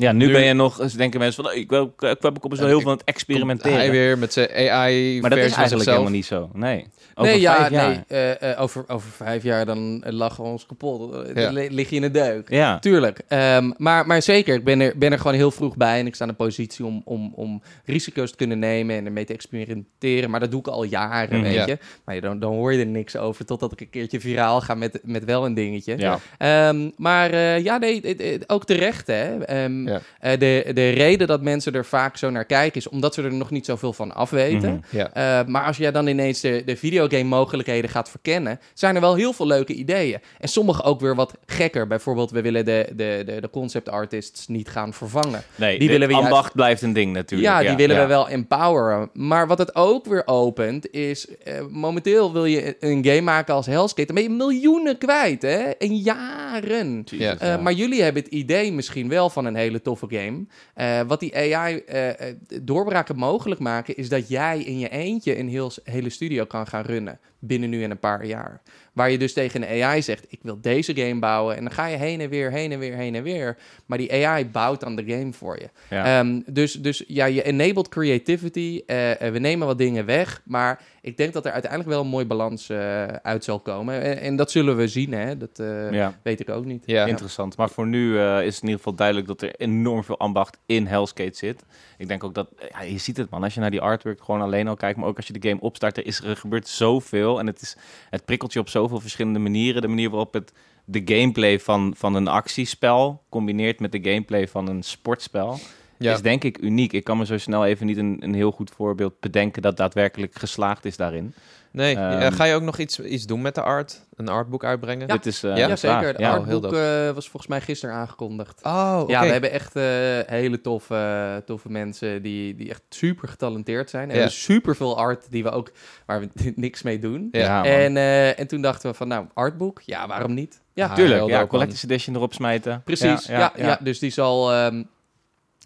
[0.00, 2.16] Ja, nu, Nu- ben je nog, eens denken mensen van, "Oh, ik, wil, ik, ik
[2.22, 3.90] heb ook best wel heel Ik- veel aan het hij experimenteren.
[3.90, 5.86] weer met zijn AI-versie Maar dat is eigenlijk zichzelf.
[5.86, 6.50] helemaal niet zo.
[6.52, 6.86] Nee.
[7.14, 7.86] Over nee, ja, jaar.
[7.86, 8.00] nee.
[8.08, 11.14] eh, eh, over, over vijf jaar dan lachen we ons kapot.
[11.26, 11.50] Eh, Ja.
[11.50, 12.50] Lig je in de deuk.
[12.50, 12.78] Ja.
[12.78, 13.20] Tuurlijk.
[13.28, 15.98] Ehm, maar, maar zeker, ik ben er, ben er gewoon heel vroeg bij.
[16.00, 19.24] En ik sta in een positie om, om, om risico's te kunnen nemen en ermee
[19.24, 20.30] te experimenteren.
[20.30, 21.42] Maar dat doe ik al jaren, Mhm.
[21.42, 21.66] weet Ja.
[21.66, 21.78] je.
[22.04, 24.74] Maar je- dan, dan hoor je er niks over totdat ik een keertje viraal ga
[24.74, 25.94] met, met wel een dingetje.
[25.98, 26.18] Ja.
[26.38, 29.38] Ehm, maar ja, nee, ook terecht, hè.
[29.38, 30.00] Ehm, Ja.
[30.20, 33.32] Eh, de, de reden dat mensen er vaak zo naar kijken is omdat ze er
[33.34, 34.72] nog niet zoveel van afweten.
[34.90, 34.96] Mhm.
[34.96, 35.10] Ja.
[35.40, 39.14] Eh, maar als jij dan ineens de, de videogame mogelijkheden gaat verkennen, zijn er wel
[39.14, 40.18] heel veel leuke ideeën.
[40.40, 41.86] En sommige ook weer wat gekker.
[41.86, 45.42] Bijvoorbeeld, we willen de, de, de, de concept artists niet gaan vervangen.
[45.54, 47.50] Nee, Die willen we juist- ambacht blijft een ding natuurlijk.
[47.50, 48.02] Ja, die willen ja.
[48.02, 49.10] we wel empoweren.
[49.12, 53.66] Maar wat het ook weer opent, is eh, momenteel wil je een game maken als
[53.66, 54.06] Hellskate.
[54.06, 55.58] Dan ben je miljoenen kwijt, hè?
[55.58, 57.02] En jaren.
[57.04, 57.38] Jezus, Ja.
[57.38, 57.56] Eh, ja.
[57.56, 60.44] Maar jullie hebben het idee misschien wel van een hele toffe game.
[60.74, 65.38] Eh, wat die AI eh, eh, doorbraken mogelijk maken, is dat jij in je eentje
[65.38, 67.18] een heel, hele studio kan gaan runnen.
[67.38, 68.62] Binnen nu en een paar jaar.
[68.92, 71.56] Waar je dus tegen een AI zegt: Ik wil deze game bouwen.
[71.56, 73.56] En dan ga je heen en weer, heen en weer, heen en weer.
[73.86, 75.68] Maar die AI bouwt dan de game voor je.
[75.90, 76.18] Ja.
[76.18, 78.82] Ehm, dus, dus ja, je enabled creativity.
[78.86, 80.42] we nemen wat dingen weg.
[80.44, 84.02] Maar ik denk dat er uiteindelijk wel een mooi balans eh, uit zal komen.
[84.02, 85.36] En, en dat zullen we zien, hè?
[85.36, 86.18] Dat eh, ja.
[86.22, 86.82] weet ik ook niet.
[86.86, 87.06] Ja.
[87.06, 87.56] Interessant.
[87.56, 90.58] Maar voor nu eh, is het in ieder geval duidelijk dat er enorm veel ambacht
[90.66, 91.64] in Hellskate zit.
[91.98, 94.40] Ik denk ook dat, ja, je ziet het man, als je naar die artwork gewoon
[94.42, 97.38] alleen al kijkt, maar ook als je de game opstart, er, is, er gebeurt zoveel.
[97.38, 97.76] En het, is,
[98.10, 99.82] het prikkelt je op zoveel verschillende manieren.
[99.82, 100.52] De manier waarop het
[100.84, 105.58] de gameplay van, van een actiespel combineert met de gameplay van een sportspel,
[105.98, 106.12] Ja.
[106.12, 106.92] is denk ik uniek.
[106.92, 110.34] Ik kan me zo snel even niet een, een heel goed voorbeeld bedenken dat daadwerkelijk
[110.34, 111.34] geslaagd is daarin.
[111.72, 114.00] Nee, Ehm, ja, ga je ook nog iets, iets doen met de art?
[114.14, 115.08] Een artboek uitbrengen?
[115.08, 116.06] Dit is eh, Ja, de zeker.
[116.06, 116.38] Het Ja.
[116.38, 118.60] Oh, heel artboek eh, was volgens mij gisteren aangekondigd.
[118.64, 119.12] Oh, oké.
[119.12, 119.82] Ja, we hebben echt eh,
[120.26, 124.02] hele toffe, toffe mensen die, die echt super getalenteerd zijn.
[124.02, 124.14] En Ja.
[124.14, 125.72] hebben super veel art die we ook,
[126.06, 127.28] waar we niks mee doen.
[127.32, 127.40] Ja.
[127.40, 130.60] Ja, en, eh, en toen dachten we van, nou, artboek, ja, waarom niet?
[130.74, 131.46] Ja, Ah, Tuurlijk, ja.
[131.46, 132.82] Collector's Edition erop smijten.
[132.84, 133.26] precies.
[133.26, 134.82] Ja, ja, dus die zal, ehm,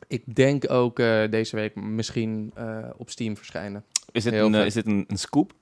[0.08, 3.84] ik denk ook eh, deze week misschien eh, op Steam verschijnen.
[4.12, 5.52] Is dit, een, eh, is dit een, een scoop?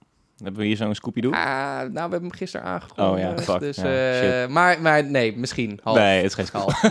[0.42, 1.30] Hebben we hier zo'n Scooby-Doo?
[1.30, 1.44] Ah,
[1.78, 3.28] nou, we hebben hem gisteren aangekondigd.
[3.28, 3.60] Oh ja, fuck.
[3.60, 5.80] Dus, Ja, eh, maar, maar nee, misschien.
[5.82, 5.96] Half.
[5.98, 6.46] nee, het is geen.
[6.52, 6.82] Half.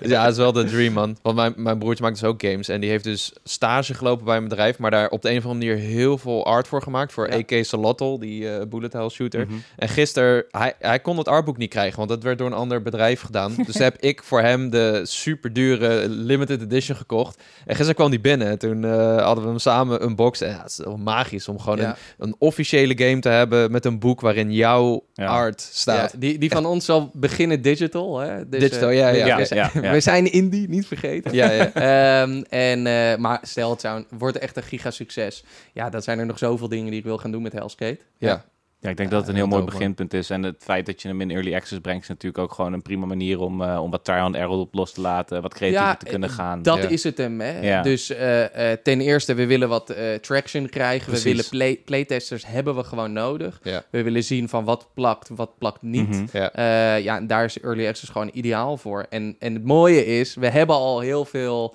[0.10, 1.16] Ja, het is wel de dream, man.
[1.22, 2.68] Want mijn, mijn broertje maakt dus ook games.
[2.68, 4.78] En die heeft dus stage gelopen bij een bedrijf.
[4.78, 7.12] Maar daar op de een of andere manier heel veel art voor gemaakt.
[7.12, 7.36] Voor Ja.
[7.38, 9.46] AK Salotl, die eh, bullet hell shooter.
[9.46, 9.54] Mhm.
[9.76, 11.96] En gisteren, hij, hij kon het artboek niet krijgen.
[11.96, 13.54] Want dat werd door een ander bedrijf gedaan.
[13.66, 17.42] dus heb ik voor hem de super dure limited edition gekocht.
[17.60, 18.48] En gisteren kwam die binnen.
[18.48, 20.48] En toen eh, hadden we hem samen unboxed.
[20.48, 21.88] En ja, het is wel magisch om gewoon Ja.
[22.18, 22.34] een, een
[22.80, 23.70] officiële game te hebben.
[23.70, 25.26] Met een boek waarin jouw Ja.
[25.26, 26.12] art staat.
[26.12, 28.18] Ja, die, die van ons zal beginnen digital.
[28.18, 28.48] Hè?
[28.48, 29.24] Dus, Digital, eh, ja, we- ja.
[29.24, 29.92] We, Ja, zijn, ja, ja.
[29.96, 31.34] we zijn indie, niet vergeten.
[31.34, 31.72] Ja, ja.
[32.22, 35.44] Ehm, en, eh, maar stel, het zou, wordt echt een gigasucces.
[35.72, 37.98] Ja, dan zijn er nog zoveel dingen die ik wil gaan doen met Hellskate.
[38.18, 38.44] ja.
[38.82, 40.30] Ja, ik denk dat het een heel mooi beginpunt is.
[40.30, 42.82] En het feit dat je hem in early access brengt, is natuurlijk ook gewoon een
[42.82, 45.86] prima manier om, eh, om wat trial and error op los te laten, wat creatiever
[45.86, 46.62] Ja, te kunnen eh, gaan.
[46.62, 46.88] Dat Ja.
[46.88, 47.40] is het hem.
[47.40, 47.60] Hè?
[47.60, 47.82] Ja.
[47.82, 51.06] Dus eh, eh, ten eerste, we willen wat eh, traction krijgen.
[51.06, 51.22] Precies.
[51.24, 53.60] We willen play, playtesters hebben we gewoon nodig.
[53.62, 53.82] Ja.
[53.90, 56.08] We willen zien van wat plakt, wat plakt niet.
[56.08, 56.24] Mhm.
[56.32, 56.52] Ja.
[56.52, 59.06] Eh, ja, en daar is Early Access gewoon ideaal voor.
[59.10, 61.74] En, en het mooie is, we hebben al heel veel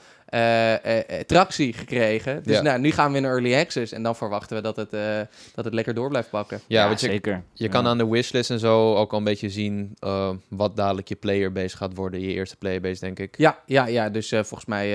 [1.26, 2.44] tractie gekregen.
[2.44, 2.62] Dus Ja.
[2.62, 5.20] nou, nu gaan we in Early Access en dan verwachten we dat het, eh,
[5.56, 6.60] dat het lekker door blijft pakken.
[6.68, 7.44] Ja, want je, zeker.
[7.54, 11.08] Je kan aan de wishlist en zo ook al een beetje zien eh, wat dadelijk
[11.08, 12.20] je playerbase gaat worden.
[12.20, 13.38] Je eerste playerbase, denk ik.
[13.38, 14.86] Ja, ja, ja dus eh, volgens mij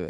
[0.00, 0.08] eh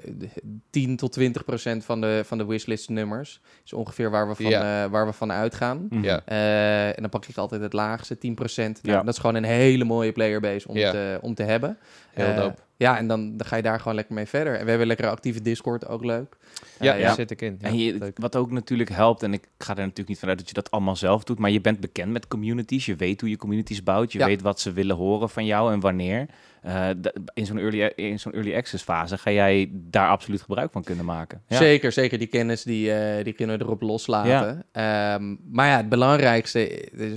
[0.70, 4.46] 10 tot 20 procent van de, van de wishlist nummers is ongeveer waar we van,
[4.48, 4.84] Ja.
[4.84, 5.86] eh, waar we van uitgaan.
[5.90, 6.04] Mhm.
[6.04, 6.20] Ja.
[6.24, 8.82] Eh, en dan pak ik altijd het laagste, 10 procent.
[8.82, 9.02] Nou, Ja.
[9.04, 10.90] Dat is gewoon een hele mooie playerbase om, Ja.
[10.90, 11.78] te, om te hebben.
[12.12, 12.64] Heel Eh, dope.
[12.78, 14.52] Ja, en dan, dan ga je daar gewoon lekker mee verder.
[14.52, 16.36] En we hebben een lekkere actieve Discord, ook leuk.
[16.80, 17.56] Ja, Eh, daar zit ik in.
[17.60, 20.48] Ja, En je, wat ook natuurlijk helpt, en ik ga er natuurlijk niet vanuit dat
[20.48, 22.86] je dat allemaal zelf doet, maar je bent bekend met communities.
[22.86, 24.12] Je weet hoe je communities bouwt.
[24.12, 24.26] Je Ja.
[24.26, 26.26] weet wat ze willen horen van jou en wanneer.
[26.62, 26.88] Eh,
[27.34, 31.04] in zo'n early, in zo'n early access fase ga jij daar absoluut gebruik van kunnen
[31.04, 31.42] maken.
[31.48, 31.56] Ja.
[31.56, 32.18] Zeker, zeker.
[32.18, 34.64] Die kennis die, eh, die kunnen we erop loslaten.
[34.72, 37.16] Ehm, maar ja, het belangrijkste is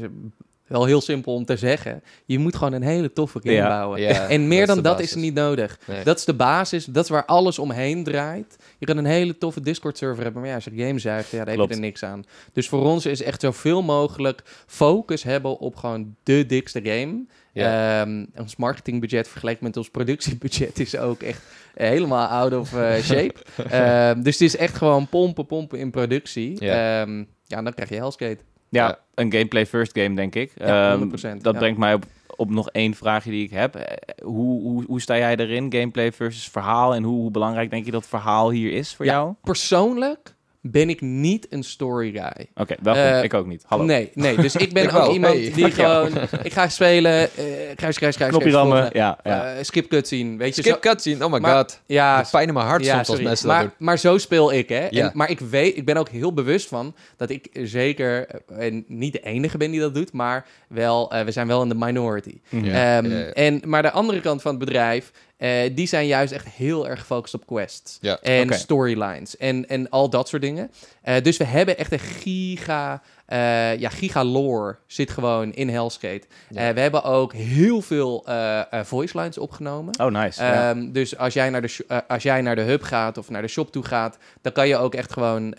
[0.70, 2.04] wel heel simpel om te zeggen.
[2.26, 3.68] Je moet gewoon een hele toffe game Ja.
[3.68, 4.02] bouwen.
[4.02, 5.16] Ja, en meer dan dat basis.
[5.16, 5.80] is niet nodig.
[5.88, 6.04] Nee.
[6.04, 6.86] Dat is de basis.
[6.86, 8.56] Dat is waar alles omheen draait.
[8.78, 10.42] Je kan een hele toffe Discord-server hebben.
[10.42, 11.70] Maar ja, als je game zuigt, ja, daar heb Klopt.
[11.70, 12.24] je er niks aan.
[12.54, 17.26] Dus voor ons is echt zoveel mogelijk focus hebben op gewoon de dikste game.
[17.54, 18.02] Ja.
[18.02, 21.42] Ehm, ons marketingbudget vergeleken met ons productiebudget is ook echt
[21.74, 23.34] helemaal out of eh, shape.
[23.70, 26.64] Ehm, dus het is echt gewoon pompen, pompen in productie.
[26.64, 27.02] Ja.
[27.02, 28.38] Ehm, ja, dan krijg je Hellskate.
[28.70, 29.00] Ja, Ja.
[29.14, 30.52] een gameplay first game, denk ik.
[30.58, 32.06] Ja, Ehm, 100%, dat brengt mij op,
[32.36, 33.76] op nog één vraagje die ik heb.
[33.76, 36.96] Eh, Hoe, hoe, hoe sta jij erin, gameplay versus verhaal?
[36.96, 39.34] En hoe, hoe belangrijk denk je dat verhaal hier is voor jou?
[39.44, 42.48] Persoonlijk ben ik niet een story guy.
[42.56, 43.04] Oké, wel goed.
[43.04, 43.64] Eh, ik ook niet.
[43.68, 43.84] Hallo.
[43.84, 44.36] Nee, nee.
[44.36, 45.14] Dus ik ben Ik ook wel.
[45.14, 46.10] iemand Hey, die gewoon...
[46.44, 47.46] Ik ga spelen, eh
[47.76, 48.32] kruis, kruis, kruis.
[48.32, 48.90] Knopje rammen.
[48.94, 49.54] Ja, ja.
[49.54, 50.62] Eh, skip cutscene, weet je.
[50.62, 51.82] Skip zo- cutscene, oh my Maar- god.
[51.86, 53.74] Ja, Het pijn in mijn hart ja, soms als mensen dat maar, doen.
[53.78, 54.88] maar zo speel ik, hè.
[54.90, 55.06] Ja.
[55.06, 59.14] En, maar ik weet, ik ben ook heel bewust van dat ik zeker en niet
[59.14, 62.40] de enige ben die dat doet, maar wel, eh, we zijn wel in de minority.
[62.50, 62.60] Ja.
[63.00, 63.26] Ja, ja.
[63.26, 67.00] En, maar de andere kant van het bedrijf, eh, die zijn juist echt heel erg
[67.00, 67.98] gefocust op quests.
[68.02, 70.72] Ja, en storylines en, en al dat soort dingen.
[71.02, 76.22] Eh, dus we hebben echt een giga, eh, ja, giga lore zit gewoon in Hellskate.
[76.50, 76.68] Ja.
[76.68, 80.00] Eh, we hebben ook heel veel eh, voice lines opgenomen.
[80.00, 80.44] Oh, nice.
[80.44, 80.70] ja.
[80.70, 83.48] Ehm, Dus als jij, naar de als jij naar de hub gaat of naar de
[83.48, 85.56] shop toe gaat, dan kan je ook echt gewoon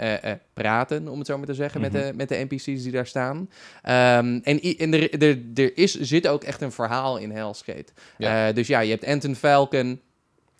[0.54, 1.92] praten, om het zo maar te zeggen, Mhm.
[1.92, 3.50] met, de, met de NPC's die daar staan.
[3.82, 7.92] Ehm, en en er, er, er is, zit ook echt een verhaal in Hellskate.
[8.18, 8.52] Ja.
[8.52, 10.00] Dus ja, je hebt Anton Falcon.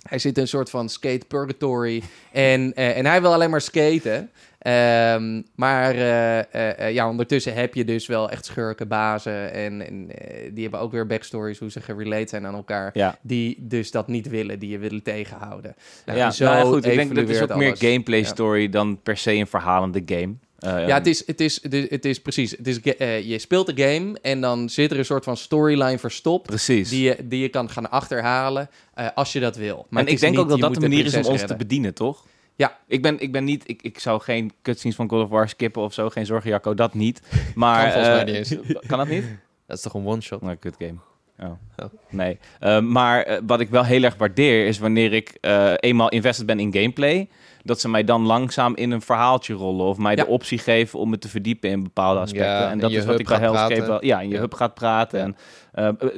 [0.00, 2.02] Hij zit in een soort van skate purgatory.
[2.32, 4.30] en, en hij wil alleen maar skaten.
[4.60, 9.52] Ehm, maar eh, eh, eh, ja, ondertussen heb je dus wel echt schurken, bazen.
[9.52, 10.06] En, en
[10.52, 12.90] die hebben ook weer backstories, hoe ze gerelate zijn aan elkaar.
[12.92, 13.18] ja.
[13.22, 15.74] Die dus dat niet willen, die je willen tegenhouden.
[16.06, 16.84] Nou, ja, zo nou ja, goed.
[16.86, 18.24] Ik denk dat is ook meer gameplay Ja.
[18.24, 20.34] story dan per se een verhalende game.
[20.58, 22.50] Eh, Ja, het is, het is, het is, het is precies.
[22.50, 25.98] Het is, eh, je speelt de game en dan zit er een soort van storyline
[25.98, 26.46] verstopt.
[26.46, 26.88] Precies.
[26.88, 29.86] Die je, die je kan gaan achterhalen eh, als je dat wil.
[29.90, 31.94] Maar en ik denk niet, ook dat dat de manier is om ons te bedienen,
[31.94, 32.26] toch?
[32.60, 32.78] Ja.
[32.86, 33.68] Ik ben, ik ben niet...
[33.68, 36.08] Ik, ik zou geen cutscenes van God of War skippen of zo.
[36.08, 36.74] Geen zorgen, Jacco.
[36.74, 37.22] Dat niet.
[37.54, 37.82] Maar...
[37.82, 38.86] Kan volgens mij eh, niet eens.
[38.88, 39.24] Kan dat niet?
[39.66, 40.42] Dat is toch een one-shot?
[40.42, 40.98] Nou, kut game.
[41.38, 41.50] Oh.
[41.76, 41.92] Oh.
[42.10, 42.38] Nee.
[42.58, 45.38] Eh, maar eh, wat ik wel heel erg waardeer is wanneer ik
[45.76, 47.28] eenmaal invested ben in gameplay,
[47.62, 50.24] dat ze mij dan langzaam in een verhaaltje rollen of mij Ja.
[50.24, 52.50] de optie geven om me te verdiepen in bepaalde aspecten.
[52.50, 54.04] Ja, en dat is wat ik bij Hellscape wel...
[54.04, 54.40] Ja, in je Ja.
[54.40, 55.20] hub gaat praten.
[55.20, 55.36] En,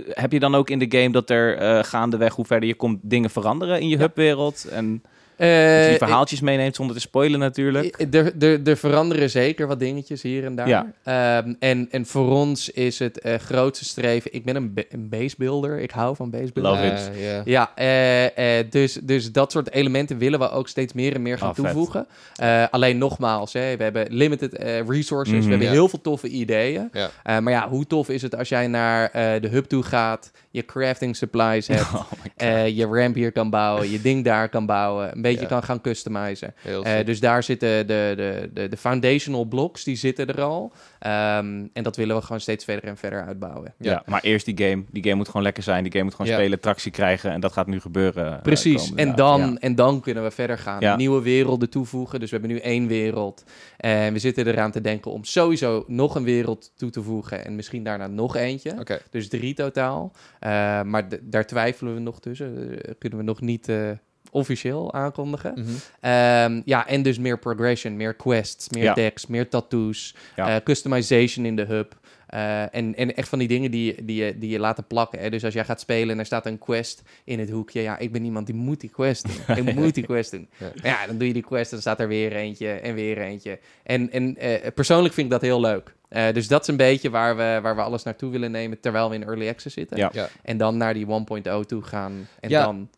[0.09, 3.31] heb je dan ook in de game dat er gaandeweg, hoe verder je komt, dingen
[3.31, 4.65] veranderen in je hubwereld?
[4.65, 5.03] En
[5.49, 7.97] Eh, die verhaaltjes meeneemt zonder te spoilen natuurlijk.
[7.97, 10.69] Eh, Er, er, er veranderen zeker wat dingetjes hier en daar.
[10.69, 10.93] Ja.
[11.03, 14.35] Ehm, en, en voor ons is het eh, grootste streven...
[14.35, 15.79] Ik ben een, een basebuilder.
[15.81, 16.83] Ik hou van basebuilden.
[16.83, 17.11] Love it.
[17.17, 17.43] Eh, ja.
[17.45, 21.39] Ja, eh, eh, dus, dus dat soort elementen willen we ook steeds meer en meer
[21.39, 21.65] gaan vet.
[21.65, 22.07] toevoegen.
[22.37, 25.35] Eh, alleen nogmaals, hè, we hebben limited eh, resources.
[25.35, 25.45] Mhm.
[25.45, 25.73] we hebben Ja.
[25.73, 26.89] heel veel toffe ideeën.
[26.93, 27.11] Ja.
[27.23, 30.31] Eh, maar ja, hoe tof is het als jij naar eh, de hub toe gaat...
[30.53, 31.81] je crafting supplies hebt...
[31.95, 35.47] Oh eh, je ramp hier kan bouwen, je ding daar kan bouwen, een beetje Ja.
[35.47, 36.55] kan gaan customizen.
[36.83, 40.73] Eh, dus daar zitten de, de, de, de foundational blocks, die zitten er al.
[40.99, 43.75] Ehm, en dat willen we gewoon steeds verder en verder uitbouwen.
[43.79, 43.91] Ja.
[43.91, 44.03] Ja.
[44.07, 44.85] maar eerst die game.
[44.91, 45.83] Die game moet gewoon lekker zijn.
[45.83, 46.37] Die game moet gewoon Ja.
[46.37, 47.31] spelen, tractie krijgen.
[47.31, 48.33] En dat gaat nu gebeuren.
[48.37, 49.57] eh, Precies, en dan, Ja.
[49.59, 50.81] en dan kunnen we verder gaan.
[50.81, 50.97] Ja.
[50.97, 52.21] Nieuwe werelden toevoegen.
[52.21, 53.45] Dus we hebben nu één wereld.
[53.77, 57.45] En we zitten eraan te denken om sowieso nog een wereld toe te voegen.
[57.45, 58.75] En misschien daarna nog eentje.
[58.81, 58.99] Oké.
[59.11, 60.13] Dus drie totaal.
[60.43, 62.79] Eh, maar daar twijfelen we nog tussen.
[62.83, 63.91] Eh, kunnen we nog niet eh,
[64.31, 65.53] officieel aankondigen.
[65.55, 65.69] Mhm.
[66.01, 68.95] Ehm, ja, en dus meer progression, meer quests, meer Ja.
[68.95, 70.61] decks, meer tattoos, Ja.
[70.65, 71.99] customization in de hub.
[72.33, 75.19] Eh, en, en echt van die dingen die, je- die, je, die je laten plakken.
[75.19, 75.31] Hè?
[75.31, 77.81] Dus als jij gaat spelen en er staat een quest in het hoekje.
[77.81, 79.57] Ja, ik ben iemand die moet die quest doen.
[79.57, 80.49] Ik moet die quest doen.
[80.83, 81.07] Ja.
[81.07, 83.59] Dan doe je die quest en dan staat er weer eentje en weer eentje.
[83.83, 85.95] En, en eh, persoonlijk vind ik dat heel leuk.
[86.09, 89.09] Eh, dus dat is een beetje waar we, waar we alles naartoe willen nemen terwijl
[89.09, 89.97] we in early access zitten.
[89.97, 90.11] Ja.
[90.13, 90.29] Ja.
[90.43, 92.29] En dan naar die 1.0 toe gaan.
[92.41, 92.65] En Ja.
[92.65, 92.89] dan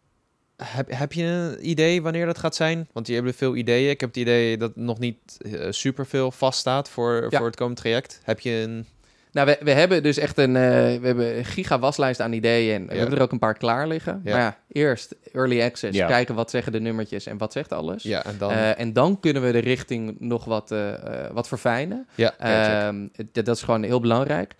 [0.62, 2.88] Heb, heb je een idee wanneer dat gaat zijn?
[2.92, 3.90] Want je hebt veel ideeën.
[3.90, 7.38] Ik heb het idee dat nog niet eh, super veel vaststaat voor, Ja.
[7.38, 8.20] voor het komende traject.
[8.24, 8.86] Heb je een...
[9.34, 10.62] Nou, we, we hebben dus echt een, eh,
[11.00, 12.98] we hebben een giga waslijst aan ideeën en we Ja.
[13.00, 14.20] hebben er ook een paar klaar liggen.
[14.24, 14.30] Ja.
[14.32, 16.06] Maar ja, eerst early access, Ja.
[16.06, 18.02] kijken wat zeggen de nummertjes en wat zegt alles.
[18.02, 18.50] Ja, en dan...
[18.50, 20.92] Eh, en dan kunnen we de richting nog wat, eh,
[21.32, 22.06] wat verfijnen.
[22.14, 22.34] ja.
[22.38, 24.54] Ehm, dat, is gewoon heel belangrijk.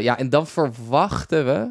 [0.00, 1.68] Ja, en dan verwachten we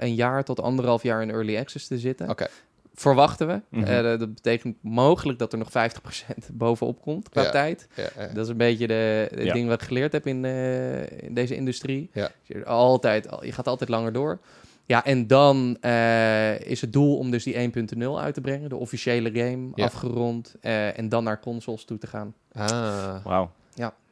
[0.00, 2.28] een jaar tot anderhalf jaar in early access te zitten.
[2.28, 2.46] Oké.
[2.94, 3.60] Verwachten we.
[3.68, 3.84] Mhm.
[3.84, 7.50] Eh, dat dat betekent mogelijk dat er nog 50% bovenop komt qua Ja.
[7.50, 7.88] tijd.
[7.94, 8.26] Ja, ja.
[8.26, 9.52] Dat is een beetje de, Ja.
[9.52, 12.10] ding wat ik geleerd heb in, eh, in deze industrie.
[12.12, 12.30] Ja.
[12.42, 14.40] Je, altijd, al- je gaat altijd langer door.
[14.86, 18.68] Ja, en dan eh, is het doel om dus die 1.0 uit te brengen.
[18.68, 19.84] De officiële game Ja.
[19.84, 20.54] afgerond.
[20.60, 22.34] eh, en dan naar consoles toe te gaan.
[22.52, 23.50] Ah, Wauw.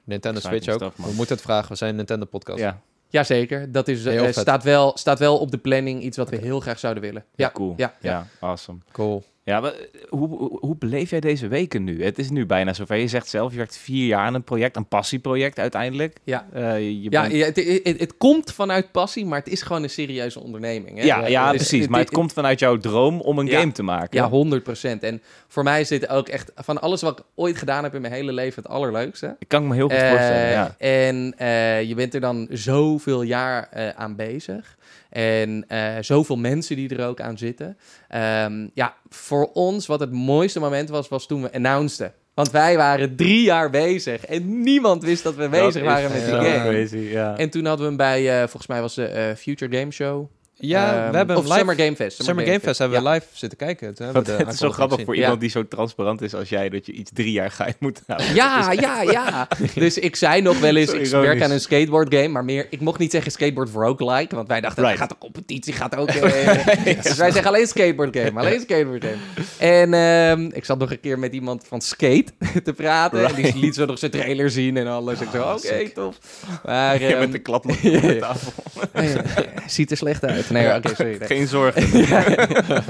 [0.04, 0.92] Nintendo Exciting Switch ook.
[0.92, 1.06] stuff.
[1.08, 1.68] We moeten het vragen.
[1.68, 2.58] We zijn een Nintendo podcast.
[2.58, 2.80] Ja.
[3.12, 6.02] Jazeker, dat is, eh, staat, wel, staat wel op de planning.
[6.02, 7.24] Iets wat we heel graag zouden willen.
[7.34, 7.74] Ja, cool.
[7.76, 8.26] ja, Ja, ja.
[8.48, 8.78] awesome.
[8.92, 9.22] Cool.
[9.44, 9.78] Ja, maar, eh,
[10.08, 12.04] hoe, hoe, beleef jij deze weken nu?
[12.04, 12.96] Het is nu bijna zover.
[12.96, 16.16] Je zegt zelf, je werkt vier jaar aan een project, een passieproject uiteindelijk.
[16.24, 16.46] Ja.
[16.52, 19.82] Eh, je Ja, bent- ja, het, het, het komt vanuit passie, maar het is gewoon
[19.82, 20.98] een serieuze onderneming.
[20.98, 21.04] Hè?
[21.04, 21.80] ja, ja, Dus precies.
[21.80, 23.58] het- maar het komt vanuit jouw droom om een Ja.
[23.60, 24.18] game te maken.
[24.20, 25.02] Ja, 100%.
[25.02, 28.00] En voor mij is dit ook echt van alles wat ik ooit gedaan heb in
[28.00, 29.36] mijn hele leven het allerleukste.
[29.38, 30.74] Ik kan me heel goed Eh, voorstellen, ja.
[30.78, 34.76] En eh, je bent er dan zoveel jaar eh, aan bezig.
[35.12, 37.78] En eh, zoveel mensen die er ook aan zitten.
[38.08, 42.12] Ehm, ja, voor ons, wat het mooiste moment was, was toen we announceden.
[42.34, 46.24] Want wij waren drie jaar bezig en niemand wist dat we bezig Dat waren met
[46.24, 46.68] die game.
[46.68, 47.14] Crazy.
[47.16, 50.28] En toen hadden we hem bij, eh, volgens mij was de eh, Future Game Show
[50.64, 52.22] Ja, Ehm, we hebben of hem live- Summer Game Fest.
[52.24, 53.94] Summer Game Fest hebben we live zitten kijken.
[53.94, 55.04] Toen hebben Want het is zo grappig gezien.
[55.06, 55.20] voor Ja.
[55.22, 58.34] iemand die zo transparant is als jij, dat je iets drie jaar geheim moet houden.
[58.34, 59.48] Ja, ja, ja.
[59.74, 61.28] Dus ik zei nog wel eens, Zo ik ironisch.
[61.28, 64.60] werk aan een skateboard game, maar meer, ik mocht niet zeggen skateboard roguelike, want wij
[64.60, 64.98] dachten, Right.
[64.98, 66.08] gaat de competitie, gaat ook...
[66.14, 69.16] eh, dus wij zeggen alleen skateboard game, alleen skateboard game.
[69.58, 72.24] En ehm, ik zat nog een keer met iemand van Skate
[72.64, 75.20] te praten, en die liet zo nog zijn trailer zien en alles.
[75.20, 75.94] Ik zo, oké, sick.
[75.94, 76.16] tof.
[76.64, 78.52] Maar, Ja, ehm, met de klap op de tafel.
[78.94, 79.22] oh ja,
[79.66, 80.50] ziet er slecht uit.
[80.52, 81.16] Nee, oké, sorry.
[81.18, 81.26] nee.
[81.28, 81.82] Geen zorgen.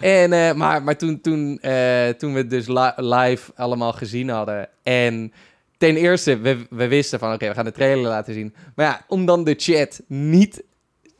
[0.00, 4.28] En, eh, maar maar toen, toen, eh, toen we het dus li- live allemaal gezien
[4.28, 4.68] hadden.
[4.82, 5.32] En
[5.78, 8.54] ten eerste, we, we wisten van oké, we gaan de trailer laten zien.
[8.74, 10.62] Maar ja, om dan de chat niet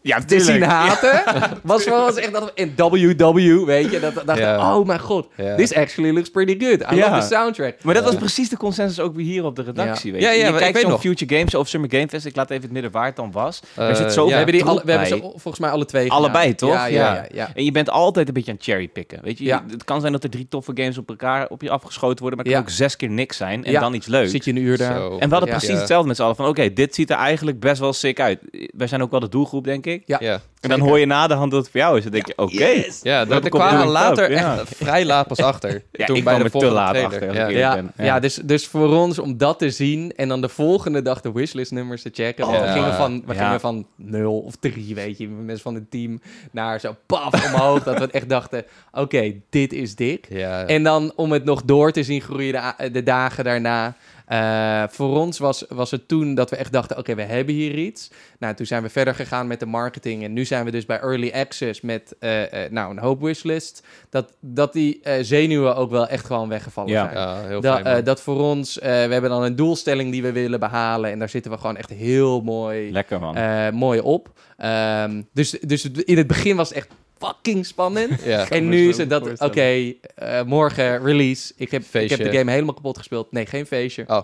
[0.07, 1.23] Ja, te zien haten,
[1.63, 4.77] was voor ons echt dat we in WW, weet je, dat we dachten, Ja.
[4.79, 5.55] oh mijn god, Ja.
[5.57, 6.93] this actually looks pretty good.
[6.93, 7.09] I Ja.
[7.11, 7.75] love the soundtrack.
[7.83, 10.13] Maar dat was precies de consensus ook weer hier op de redactie.
[10.13, 11.01] Weet Ja, je, ja, je kijkt weet zo'n nog.
[11.01, 12.27] Future Games of Summer Game Fest.
[12.27, 13.61] Ik laat even het midden waar het dan was.
[13.75, 14.37] er Eh, zit zo we ja.
[14.37, 16.57] hebben, die alle, we hebben ze volgens mij alle twee Allebei, gedaan.
[16.57, 16.79] toch?
[16.79, 17.15] Ja, ja, Ja.
[17.15, 17.27] ja.
[17.33, 17.51] ja.
[17.55, 19.19] En je bent altijd een beetje aan cherrypicken.
[19.23, 19.65] Weet je, Ja.
[19.71, 22.45] het kan zijn dat er drie toffe games op elkaar op je afgeschoten worden, maar
[22.47, 22.61] het Ja.
[22.61, 23.81] kan ook zes keer niks zijn en Ja.
[23.81, 24.31] dan iets leuks.
[24.31, 24.95] Zit je een uur daar?
[24.97, 25.11] Zo.
[25.19, 25.57] En we hadden Ja.
[25.57, 25.79] precies Ja.
[25.79, 26.37] hetzelfde met z'n allen.
[26.37, 28.39] Van oké, dit ziet er eigenlijk best wel sick uit.
[28.77, 29.94] Wij zijn ook wel de doelgroep, denk ik.
[30.07, 30.17] Ja.
[30.21, 32.03] Ja, En dan hoor je na de hand dat het voor jou is.
[32.03, 32.53] Dan denk je, oké.
[32.53, 33.01] Yes!
[33.03, 34.59] ja daar kwamen later ja.
[34.59, 35.73] echt vrij laat pas achter.
[35.93, 37.13] Ja, Toen ik bij kwam de te laat trailer.
[37.13, 37.49] achter, als Ja.
[37.49, 37.93] Ja, ben.
[38.07, 38.21] ja.
[38.21, 41.73] dus, dus voor ons om dat te zien en dan de volgende dag de wishlist
[41.73, 42.51] nummers te checken.
[42.51, 46.21] We gingen van, we gingen van 0 of 3, weet je, mensen van het team,
[46.51, 47.83] naar zo paf omhoog.
[47.83, 50.27] dat we echt dachten, oké, dit is dik.
[50.29, 50.67] Ja.
[50.67, 53.95] En dan om het nog door te zien groeien de dagen daarna.
[54.27, 57.75] Eh, voor ons was, was het toen dat we echt dachten: oké, we hebben hier
[57.75, 58.11] iets.
[58.39, 60.25] Nou, toen zijn we verder gegaan met de marketing.
[60.25, 63.87] En nu zijn we dus bij Early Access met eh, eh, nou, een hoop wishlist.
[64.11, 67.03] Dat, dat die zenuwen ook wel echt gewoon weggevallen Ja.
[67.13, 67.17] zijn.
[67.27, 68.05] ja, heel Da- fijn.
[68.05, 71.11] dat voor ons, we hebben dan een doelstelling die we willen behalen.
[71.11, 73.75] En daar zitten we gewoon echt heel mooi, Lekker man.
[73.75, 74.29] mooi op.
[74.57, 76.89] Ehm, dus, dus in het begin was het echt
[77.19, 78.23] fucking spannend.
[78.25, 78.49] ja.
[78.49, 81.53] En nu is het dat, oké, eh, morgen release.
[81.57, 83.33] Ik heb, ik heb de game helemaal kapot gespeeld.
[83.33, 84.05] Nee, geen feestje.
[84.07, 84.23] Oh.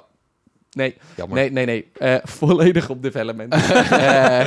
[0.73, 1.37] Nee, Jammer.
[1.39, 1.91] nee, nee, nee.
[1.99, 3.55] Eh, volledig op development.
[3.91, 4.45] Eh,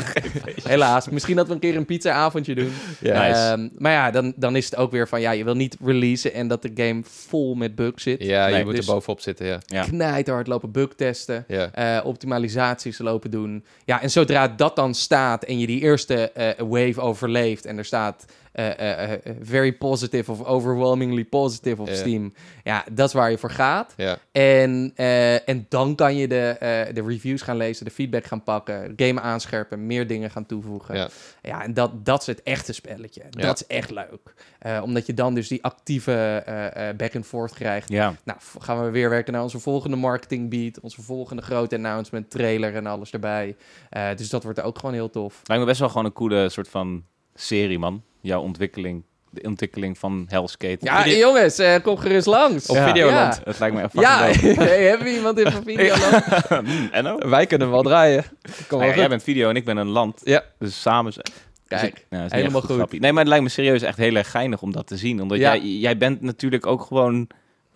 [0.64, 1.10] helaas.
[1.10, 2.72] Misschien dat we een keer een pizza-avondje doen.
[3.00, 3.28] Ja.
[3.28, 3.40] Nice.
[3.40, 5.22] Ehm, maar ja, dan, dan is het ook weer van...
[5.22, 8.24] Ja, je wil niet releasen en dat de game vol met bugs zit.
[8.24, 9.60] Ja, je moet dus- er bovenop zitten, ja.
[9.66, 9.84] Ja.
[9.84, 11.46] Knijterhard lopen bugtesten.
[11.48, 11.72] ja.
[11.72, 13.64] eh, optimalisaties lopen doen.
[13.86, 17.86] Ja, en zodra dat dan staat en je die eerste eh, wave overleeft en er
[17.86, 18.26] staat
[19.41, 21.89] very positive of overwhelmingly positive op.
[21.89, 22.34] Steam,
[22.64, 23.93] ja, dat is waar je voor gaat.
[23.97, 24.18] Ja.
[24.32, 28.43] En, eh, en dan kan je de, eh, de reviews gaan lezen, de feedback gaan
[28.43, 30.95] pakken, game aanscherpen, meer dingen gaan toevoegen.
[30.95, 31.10] Ja.
[31.41, 33.22] Ja, en dat, dat is het echte spelletje.
[33.30, 33.41] Ja.
[33.41, 34.34] Dat is echt leuk.
[34.60, 36.12] Eh, omdat je dan dus die actieve
[36.45, 37.89] eh, eh, back and forth krijgt.
[37.89, 38.16] Ja.
[38.24, 42.76] Nou, gaan we weer werken naar onze volgende marketing beat, onze volgende grote announcement, trailer
[42.76, 43.56] en alles erbij.
[43.89, 45.41] Eh, dus dat wordt ook gewoon heel tof.
[45.43, 47.04] Lijkt me best wel gewoon een coole soort van
[47.36, 48.04] serie, man.
[48.24, 49.04] Jouw ontwikkeling.
[49.30, 50.78] De ontwikkeling van Hellskate.
[50.80, 52.68] Ja, jongens, eh, kom gerust langs.
[52.68, 52.88] Op Ja.
[52.88, 53.42] Videoland.
[53.44, 54.18] Dat lijkt me echt Ja,
[54.66, 56.24] hey, hebben we iemand in van Videoland?
[56.68, 57.18] Hmm, Enno?
[57.30, 58.24] Wij kunnen wel draaien.
[58.68, 60.22] Kom Nou ja, jij bent video en ik ben een land.
[60.24, 60.44] Ja.
[60.60, 61.14] Dus samen...
[61.14, 61.26] zijn-
[61.68, 62.76] Kijk, Dus ik- niet helemaal goed.
[62.76, 63.00] grappie.
[63.00, 65.22] Nee, maar het lijkt me serieus echt heel erg geinig om dat te zien.
[65.22, 65.56] Omdat Ja.
[65.56, 67.28] jij, jij bent natuurlijk ook gewoon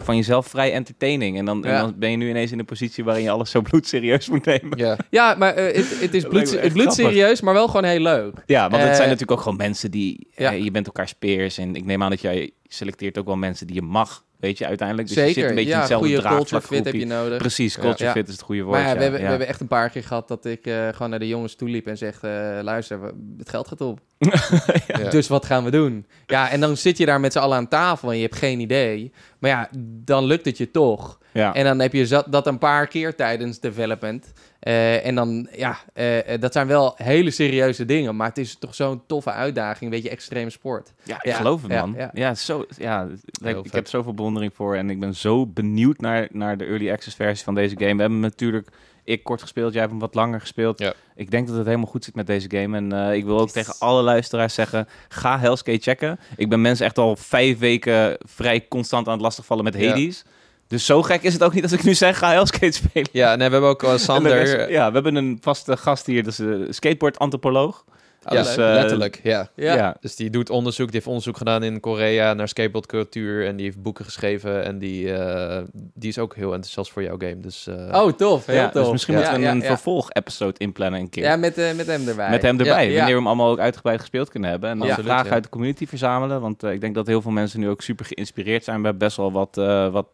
[0.03, 1.37] van jezelf vrij entertaining.
[1.37, 3.61] En dan, en dan ben je nu ineens in een positie waarin je alles zo
[3.61, 4.77] bloedserieus moet nemen.
[4.77, 4.97] Ja.
[5.09, 8.33] Ja, maar eh, het, het is bloed, bloedserieus, maar wel gewoon heel leuk.
[8.45, 10.27] Ja, want het Eh, zijn natuurlijk ook gewoon mensen die...
[10.35, 10.51] ja.
[10.53, 11.57] eh, je bent elkaars peers.
[11.57, 14.25] En ik neem aan dat jij selecteert ook wel mensen die je mag.
[14.39, 15.07] Weet je, uiteindelijk.
[15.07, 17.37] Dus je zit een beetje in ja, hetzelfde goede culture fit heb je nodig.
[17.37, 18.11] Precies, culture Ja.
[18.11, 18.77] fit is het goede woord.
[18.77, 19.01] Maar ja, we, ja.
[19.01, 19.25] hebben, Ja.
[19.25, 21.69] we hebben echt een paar keer gehad dat ik eh, gewoon naar de jongens toe
[21.69, 23.99] liep en zeg: eh, luister, we- het geld gaat op.
[24.87, 25.09] Ja.
[25.09, 26.05] Dus wat gaan we doen?
[26.25, 28.59] Ja, en dan zit je daar met z'n allen aan tafel en je hebt geen
[28.59, 29.11] idee.
[29.39, 31.19] Maar ja, dan lukt het je toch.
[31.31, 31.53] Ja.
[31.53, 34.33] En dan heb je dat een paar keer tijdens development.
[34.59, 38.15] Eh, en dan, ja, eh, eh, dat zijn wel hele serieuze dingen.
[38.15, 39.83] Maar het is toch zo'n toffe uitdaging.
[39.83, 40.93] Een beetje extreme sport.
[41.03, 41.95] Ja, ik geloof het, man.
[42.13, 42.33] ja.
[42.33, 43.07] Zo, ja
[43.43, 43.71] ik vet.
[43.71, 47.43] heb zoveel bewondering voor en ik ben zo benieuwd naar, naar de early access versie
[47.43, 47.95] van deze game.
[47.95, 48.69] We hebben natuurlijk,
[49.07, 50.79] ik kort gespeeld, jij hebt hem wat langer gespeeld.
[50.79, 50.93] Ja.
[51.15, 52.77] Ik denk dat het helemaal goed zit met deze game.
[52.77, 53.51] En eh, ik wil ook Yes.
[53.53, 56.19] tegen alle luisteraars zeggen, ga Hellskate checken.
[56.37, 59.87] Ik ben mensen echt al vijf weken vrij constant aan het lastigvallen met Ja.
[59.89, 60.23] Hades.
[60.67, 63.09] Dus zo gek is het ook niet als ik nu zeg, ga Hellskate spelen.
[63.11, 64.31] Ja, nee, we hebben ook eh, de Sander.
[64.31, 67.85] rest- ja, we hebben een vaste gast hier, dat is een skateboard-antropoloog.
[68.33, 69.49] Ja, dus, eh, letterlijk, ja.
[69.55, 69.73] Ja.
[69.75, 69.95] ja.
[69.99, 73.81] Dus die doet onderzoek, die heeft onderzoek gedaan in Korea naar skateboardcultuur en die heeft
[73.81, 75.63] boeken geschreven en die, eh,
[75.93, 77.39] die is ook heel enthousiast voor jouw game.
[77.39, 78.45] Dus eh, Oh, tof.
[78.45, 78.81] Heel Ja, tof.
[78.83, 79.65] dus misschien Ja, moeten we ja, een ja.
[79.65, 81.23] vervolg-episode inplannen een keer.
[81.23, 82.29] Ja, met, eh, met hem erbij.
[82.29, 83.05] Met hem erbij, Ja, wanneer ja.
[83.05, 84.69] we hem allemaal ook uitgebreid gespeeld kunnen hebben.
[84.69, 84.95] En dan Ja.
[84.95, 85.31] vragen ja.
[85.33, 86.41] uit de community verzamelen.
[86.41, 88.77] Want eh, ik denk dat heel veel mensen nu ook super geïnspireerd zijn.
[88.77, 90.07] We hebben best wel wat, eh, wat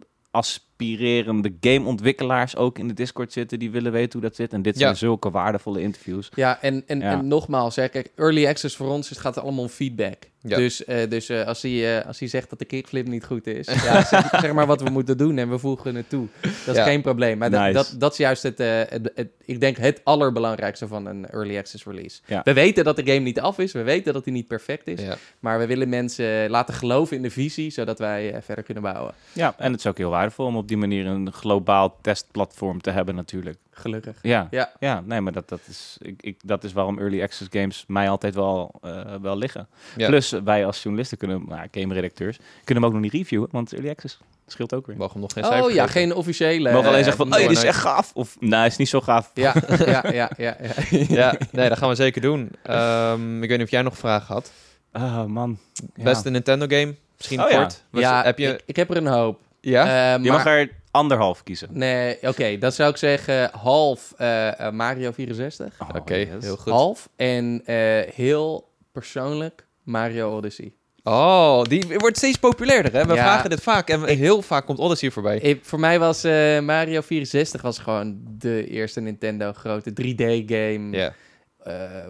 [0.77, 4.53] inspirerende gameontwikkelaars ook in de Discord zitten die willen weten hoe dat zit.
[4.53, 4.95] En dit zijn Ja.
[4.95, 6.29] zulke waardevolle interviews.
[6.35, 7.11] Ja, en, en, Ja.
[7.11, 10.15] en nogmaals, hè, kijk, early access voor ons het gaat allemaal om feedback.
[10.41, 10.57] Ja.
[10.57, 13.47] Dus, eh, dus eh, als, hij, eh, als hij zegt dat de kickflip niet goed
[13.47, 16.27] is, ja, zeg, zeg maar wat we moeten doen en we voegen het toe.
[16.41, 16.83] Dat is Ja.
[16.83, 17.37] geen probleem.
[17.37, 17.73] Maar dat- Nice.
[17.73, 21.57] dat, dat is juist het, eh, het, het- ik denk het allerbelangrijkste van een early
[21.57, 22.19] access release.
[22.25, 22.41] Ja.
[22.43, 25.01] We weten dat de game niet af is, we weten dat hij niet perfect is,
[25.01, 25.15] Ja.
[25.39, 29.13] maar we willen mensen laten geloven in de visie, zodat wij verder kunnen bouwen.
[29.33, 32.89] Ja, en het is ook heel waardevol om op die manier een globaal testplatform te
[32.89, 33.57] hebben natuurlijk.
[33.71, 34.17] Gelukkig.
[34.21, 34.71] Ja, Ja.
[34.79, 38.09] ja nee, maar dat, dat, is, ik, ik, dat is waarom early access games mij
[38.09, 39.67] altijd wel, eh, wel liggen.
[39.97, 40.07] Ja.
[40.07, 43.89] Plus wij als journalisten kunnen, nou, game-redacteurs, kunnen hem ook nog niet reviewen, want early
[43.89, 44.95] access scheelt ook weer.
[44.95, 46.01] We mogen hem nog geen Oh cijfer ja, geven.
[46.01, 46.71] geen officiële.
[46.71, 47.67] Mogen alleen eh, zeggen van, oh, dit is nee.
[47.67, 48.11] echt gaaf.
[48.13, 49.31] Of, nou, is niet zo gaaf.
[49.33, 49.53] Ja,
[49.85, 50.55] ja, ja, ja.
[50.61, 50.73] ja.
[51.21, 52.51] Ja, nee, dat gaan we zeker doen.
[52.63, 54.51] Ehm, ik weet niet of jij nog vragen had.
[54.91, 55.57] Ah, man.
[55.95, 56.03] Ja.
[56.03, 56.95] Beste Nintendo game?
[57.17, 57.57] Misschien Oh, ja.
[57.57, 57.83] kort.
[57.89, 58.47] Was- ja, heb je...
[58.53, 59.39] ik, ik heb er een hoop.
[59.71, 60.15] Ja?
[60.15, 61.67] Eh, Je mag er anderhalf kiezen.
[61.71, 65.73] Nee, oké, dan zou ik zeggen half eh, eh, Mario 64.
[65.81, 66.27] Oh, Oké, yes.
[66.43, 66.73] heel goed.
[66.73, 67.09] Half.
[67.15, 67.75] En eh,
[68.15, 70.73] heel persoonlijk Mario Odyssey.
[71.03, 73.05] Oh, die wordt steeds populairder, hè?
[73.05, 73.23] We Ja.
[73.23, 75.37] vragen dit vaak en heel vaak komt Odyssey voorbij.
[75.37, 80.97] Ik, voor mij was eh, Mario 64 was gewoon de eerste Nintendo grote 3D-game.
[80.97, 81.13] Ja.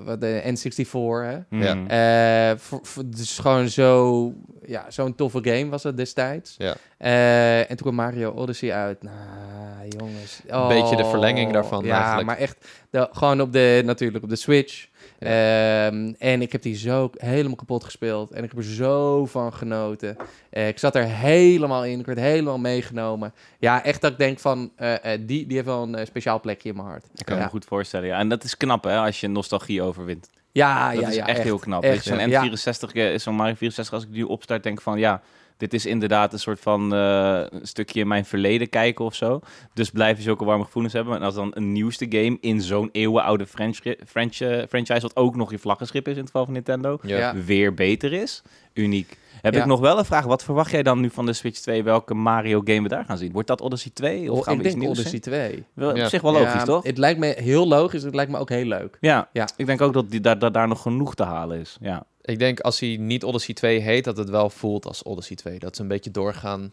[0.05, 1.57] Wat de N64, hè?
[1.57, 1.73] Ja.
[1.75, 1.87] Mhm.
[1.87, 4.33] Eh, voor, voor, dus gewoon zo,
[4.65, 6.55] ja, zo'n toffe game was het destijds.
[6.57, 6.75] Ja.
[6.97, 9.03] Eh, en toen kwam Mario Odyssey uit.
[9.03, 10.41] Nou, jongens.
[10.47, 12.25] Een beetje de Oh, verlenging daarvan Ja, eigenlijk.
[12.27, 14.87] maar echt de, gewoon op de, natuurlijk op de Switch.
[15.23, 18.31] Ehm, en ik heb die zo helemaal kapot gespeeld.
[18.31, 20.15] En ik heb er zo van genoten.
[20.49, 21.99] Eh, ik zat er helemaal in.
[21.99, 23.33] Ik werd helemaal meegenomen.
[23.59, 24.71] Ja, echt dat ik denk van...
[24.75, 27.05] eh, eh, die, die heeft wel een speciaal plekje in mijn hart.
[27.15, 27.47] Ik kan me ja.
[27.47, 28.19] goed voorstellen, ja.
[28.19, 30.29] En dat is knap, hè, als je nostalgie overwint.
[30.51, 31.85] Ja, dat ja, is ja, echt, heel knap.
[32.01, 32.49] Zo'n ja.
[32.49, 35.21] N64 eh, is zo'n Mario 64, als ik die opstart, denk ik van, ja,
[35.57, 39.39] dit is inderdaad een soort van eh, een stukje in mijn verleden kijken of zo.
[39.73, 41.15] Dus blijf je zulke warme gevoelens hebben.
[41.15, 43.77] En als dan een nieuwste game in zo'n eeuwenoude French,
[44.07, 47.35] French, eh, franchise, wat ook nog je vlaggenschip is in het geval van Nintendo, Ja.
[47.45, 48.41] Weer beter is,
[48.73, 49.17] uniek.
[49.41, 49.59] Heb Ja.
[49.59, 50.25] ik nog wel een vraag.
[50.25, 51.83] Wat verwacht jij dan nu van de Switch 2?
[51.83, 53.31] Welke Mario game we daar gaan zien?
[53.31, 54.31] Wordt dat Odyssey 2?
[54.31, 55.21] Of Oh, gaan ik we iets denk nieuws Odyssey zien?
[55.51, 55.63] 2.
[55.73, 56.03] Wel, Ja.
[56.03, 56.83] Op zich wel logisch, Ja, toch?
[56.83, 58.03] Het lijkt me heel logisch.
[58.03, 58.97] Het lijkt me ook heel leuk.
[58.99, 59.29] Ja.
[59.33, 59.47] Ja.
[59.57, 61.77] ik denk ook dat, die, dat, dat daar nog genoeg te halen is.
[61.81, 62.03] Ja.
[62.25, 65.59] Ik denk als hij niet Odyssey 2 heet, dat het wel voelt als Odyssey 2.
[65.59, 66.71] Dat ze een beetje doorgaan,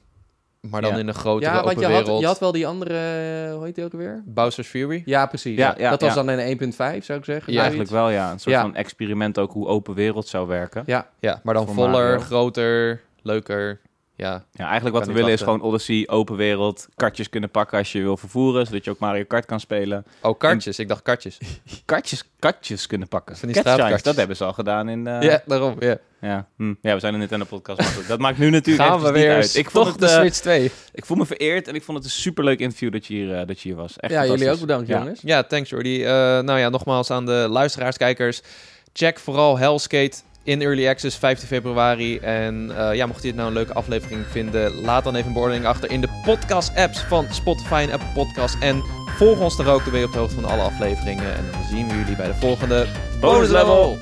[0.61, 0.99] maar dan Ja.
[0.99, 2.21] in een grotere Ja, want open je had, wereld.
[2.21, 2.95] je had wel die andere...
[3.47, 4.23] eh, Hoe heet die ook weer?
[4.27, 5.03] Bowser's Fury?
[5.05, 5.57] Ja, precies.
[5.57, 7.53] Ja, ja, dat was dan in 1.5, zou ik zeggen.
[7.53, 8.33] Ja, Eigenlijk wel, ja.
[8.33, 8.61] Een soort Ja.
[8.61, 10.83] van experiment ook hoe open wereld zou werken.
[10.87, 12.19] Ja, Ja, maar dan Voor voller, Mario.
[12.21, 13.81] groter, leuker.
[14.21, 17.93] Ja, Ja, eigenlijk wat we willen is gewoon Odyssey, open wereld, kartjes kunnen pakken als
[17.93, 20.05] je wil vervoeren, zodat je ook Mario Kart kan spelen.
[20.23, 20.79] oh, kartjes.
[20.79, 21.39] Ik dacht kartjes.
[21.85, 23.37] Kartjes, kartjes kunnen pakken.
[23.37, 24.03] Van die straatkartjes.
[24.03, 25.07] dat hebben ze al gedaan in...
[25.07, 25.77] eh, Ja, daarom.
[25.79, 25.97] Ja.
[26.21, 26.47] Ja.
[26.57, 26.75] Hm.
[26.83, 28.09] ja, we zijn een Nintendo-podcast.
[28.09, 29.55] Dat maakt nu natuurlijk Gaan we weer uit.
[29.57, 30.71] Ik vond, de het, eh, Switch 2.
[30.93, 33.47] ik voel me vereerd en ik vond het een superleuk interview dat je hier, eh,
[33.47, 33.97] dat je hier was.
[33.99, 34.99] Echt ja jullie ook bedankt, Ja.
[34.99, 35.21] jongens.
[35.23, 36.03] Ja, thanks Jordi.
[36.43, 38.43] Nou ja, nogmaals aan de luisteraars, kijkers.
[38.93, 42.19] Check vooral Hellskate in Early Access 15 februari.
[42.19, 45.33] En eh, ja, mocht je het nou een leuke aflevering vinden, laat dan even een
[45.33, 48.57] beoordeling achter in de podcast-apps van Spotify en Apple Podcast.
[48.61, 51.37] En volg ons er ook, dan ben je op de hoogte van alle afleveringen.
[51.37, 52.87] En dan zien we jullie bij de volgende
[53.21, 53.99] Bonus level.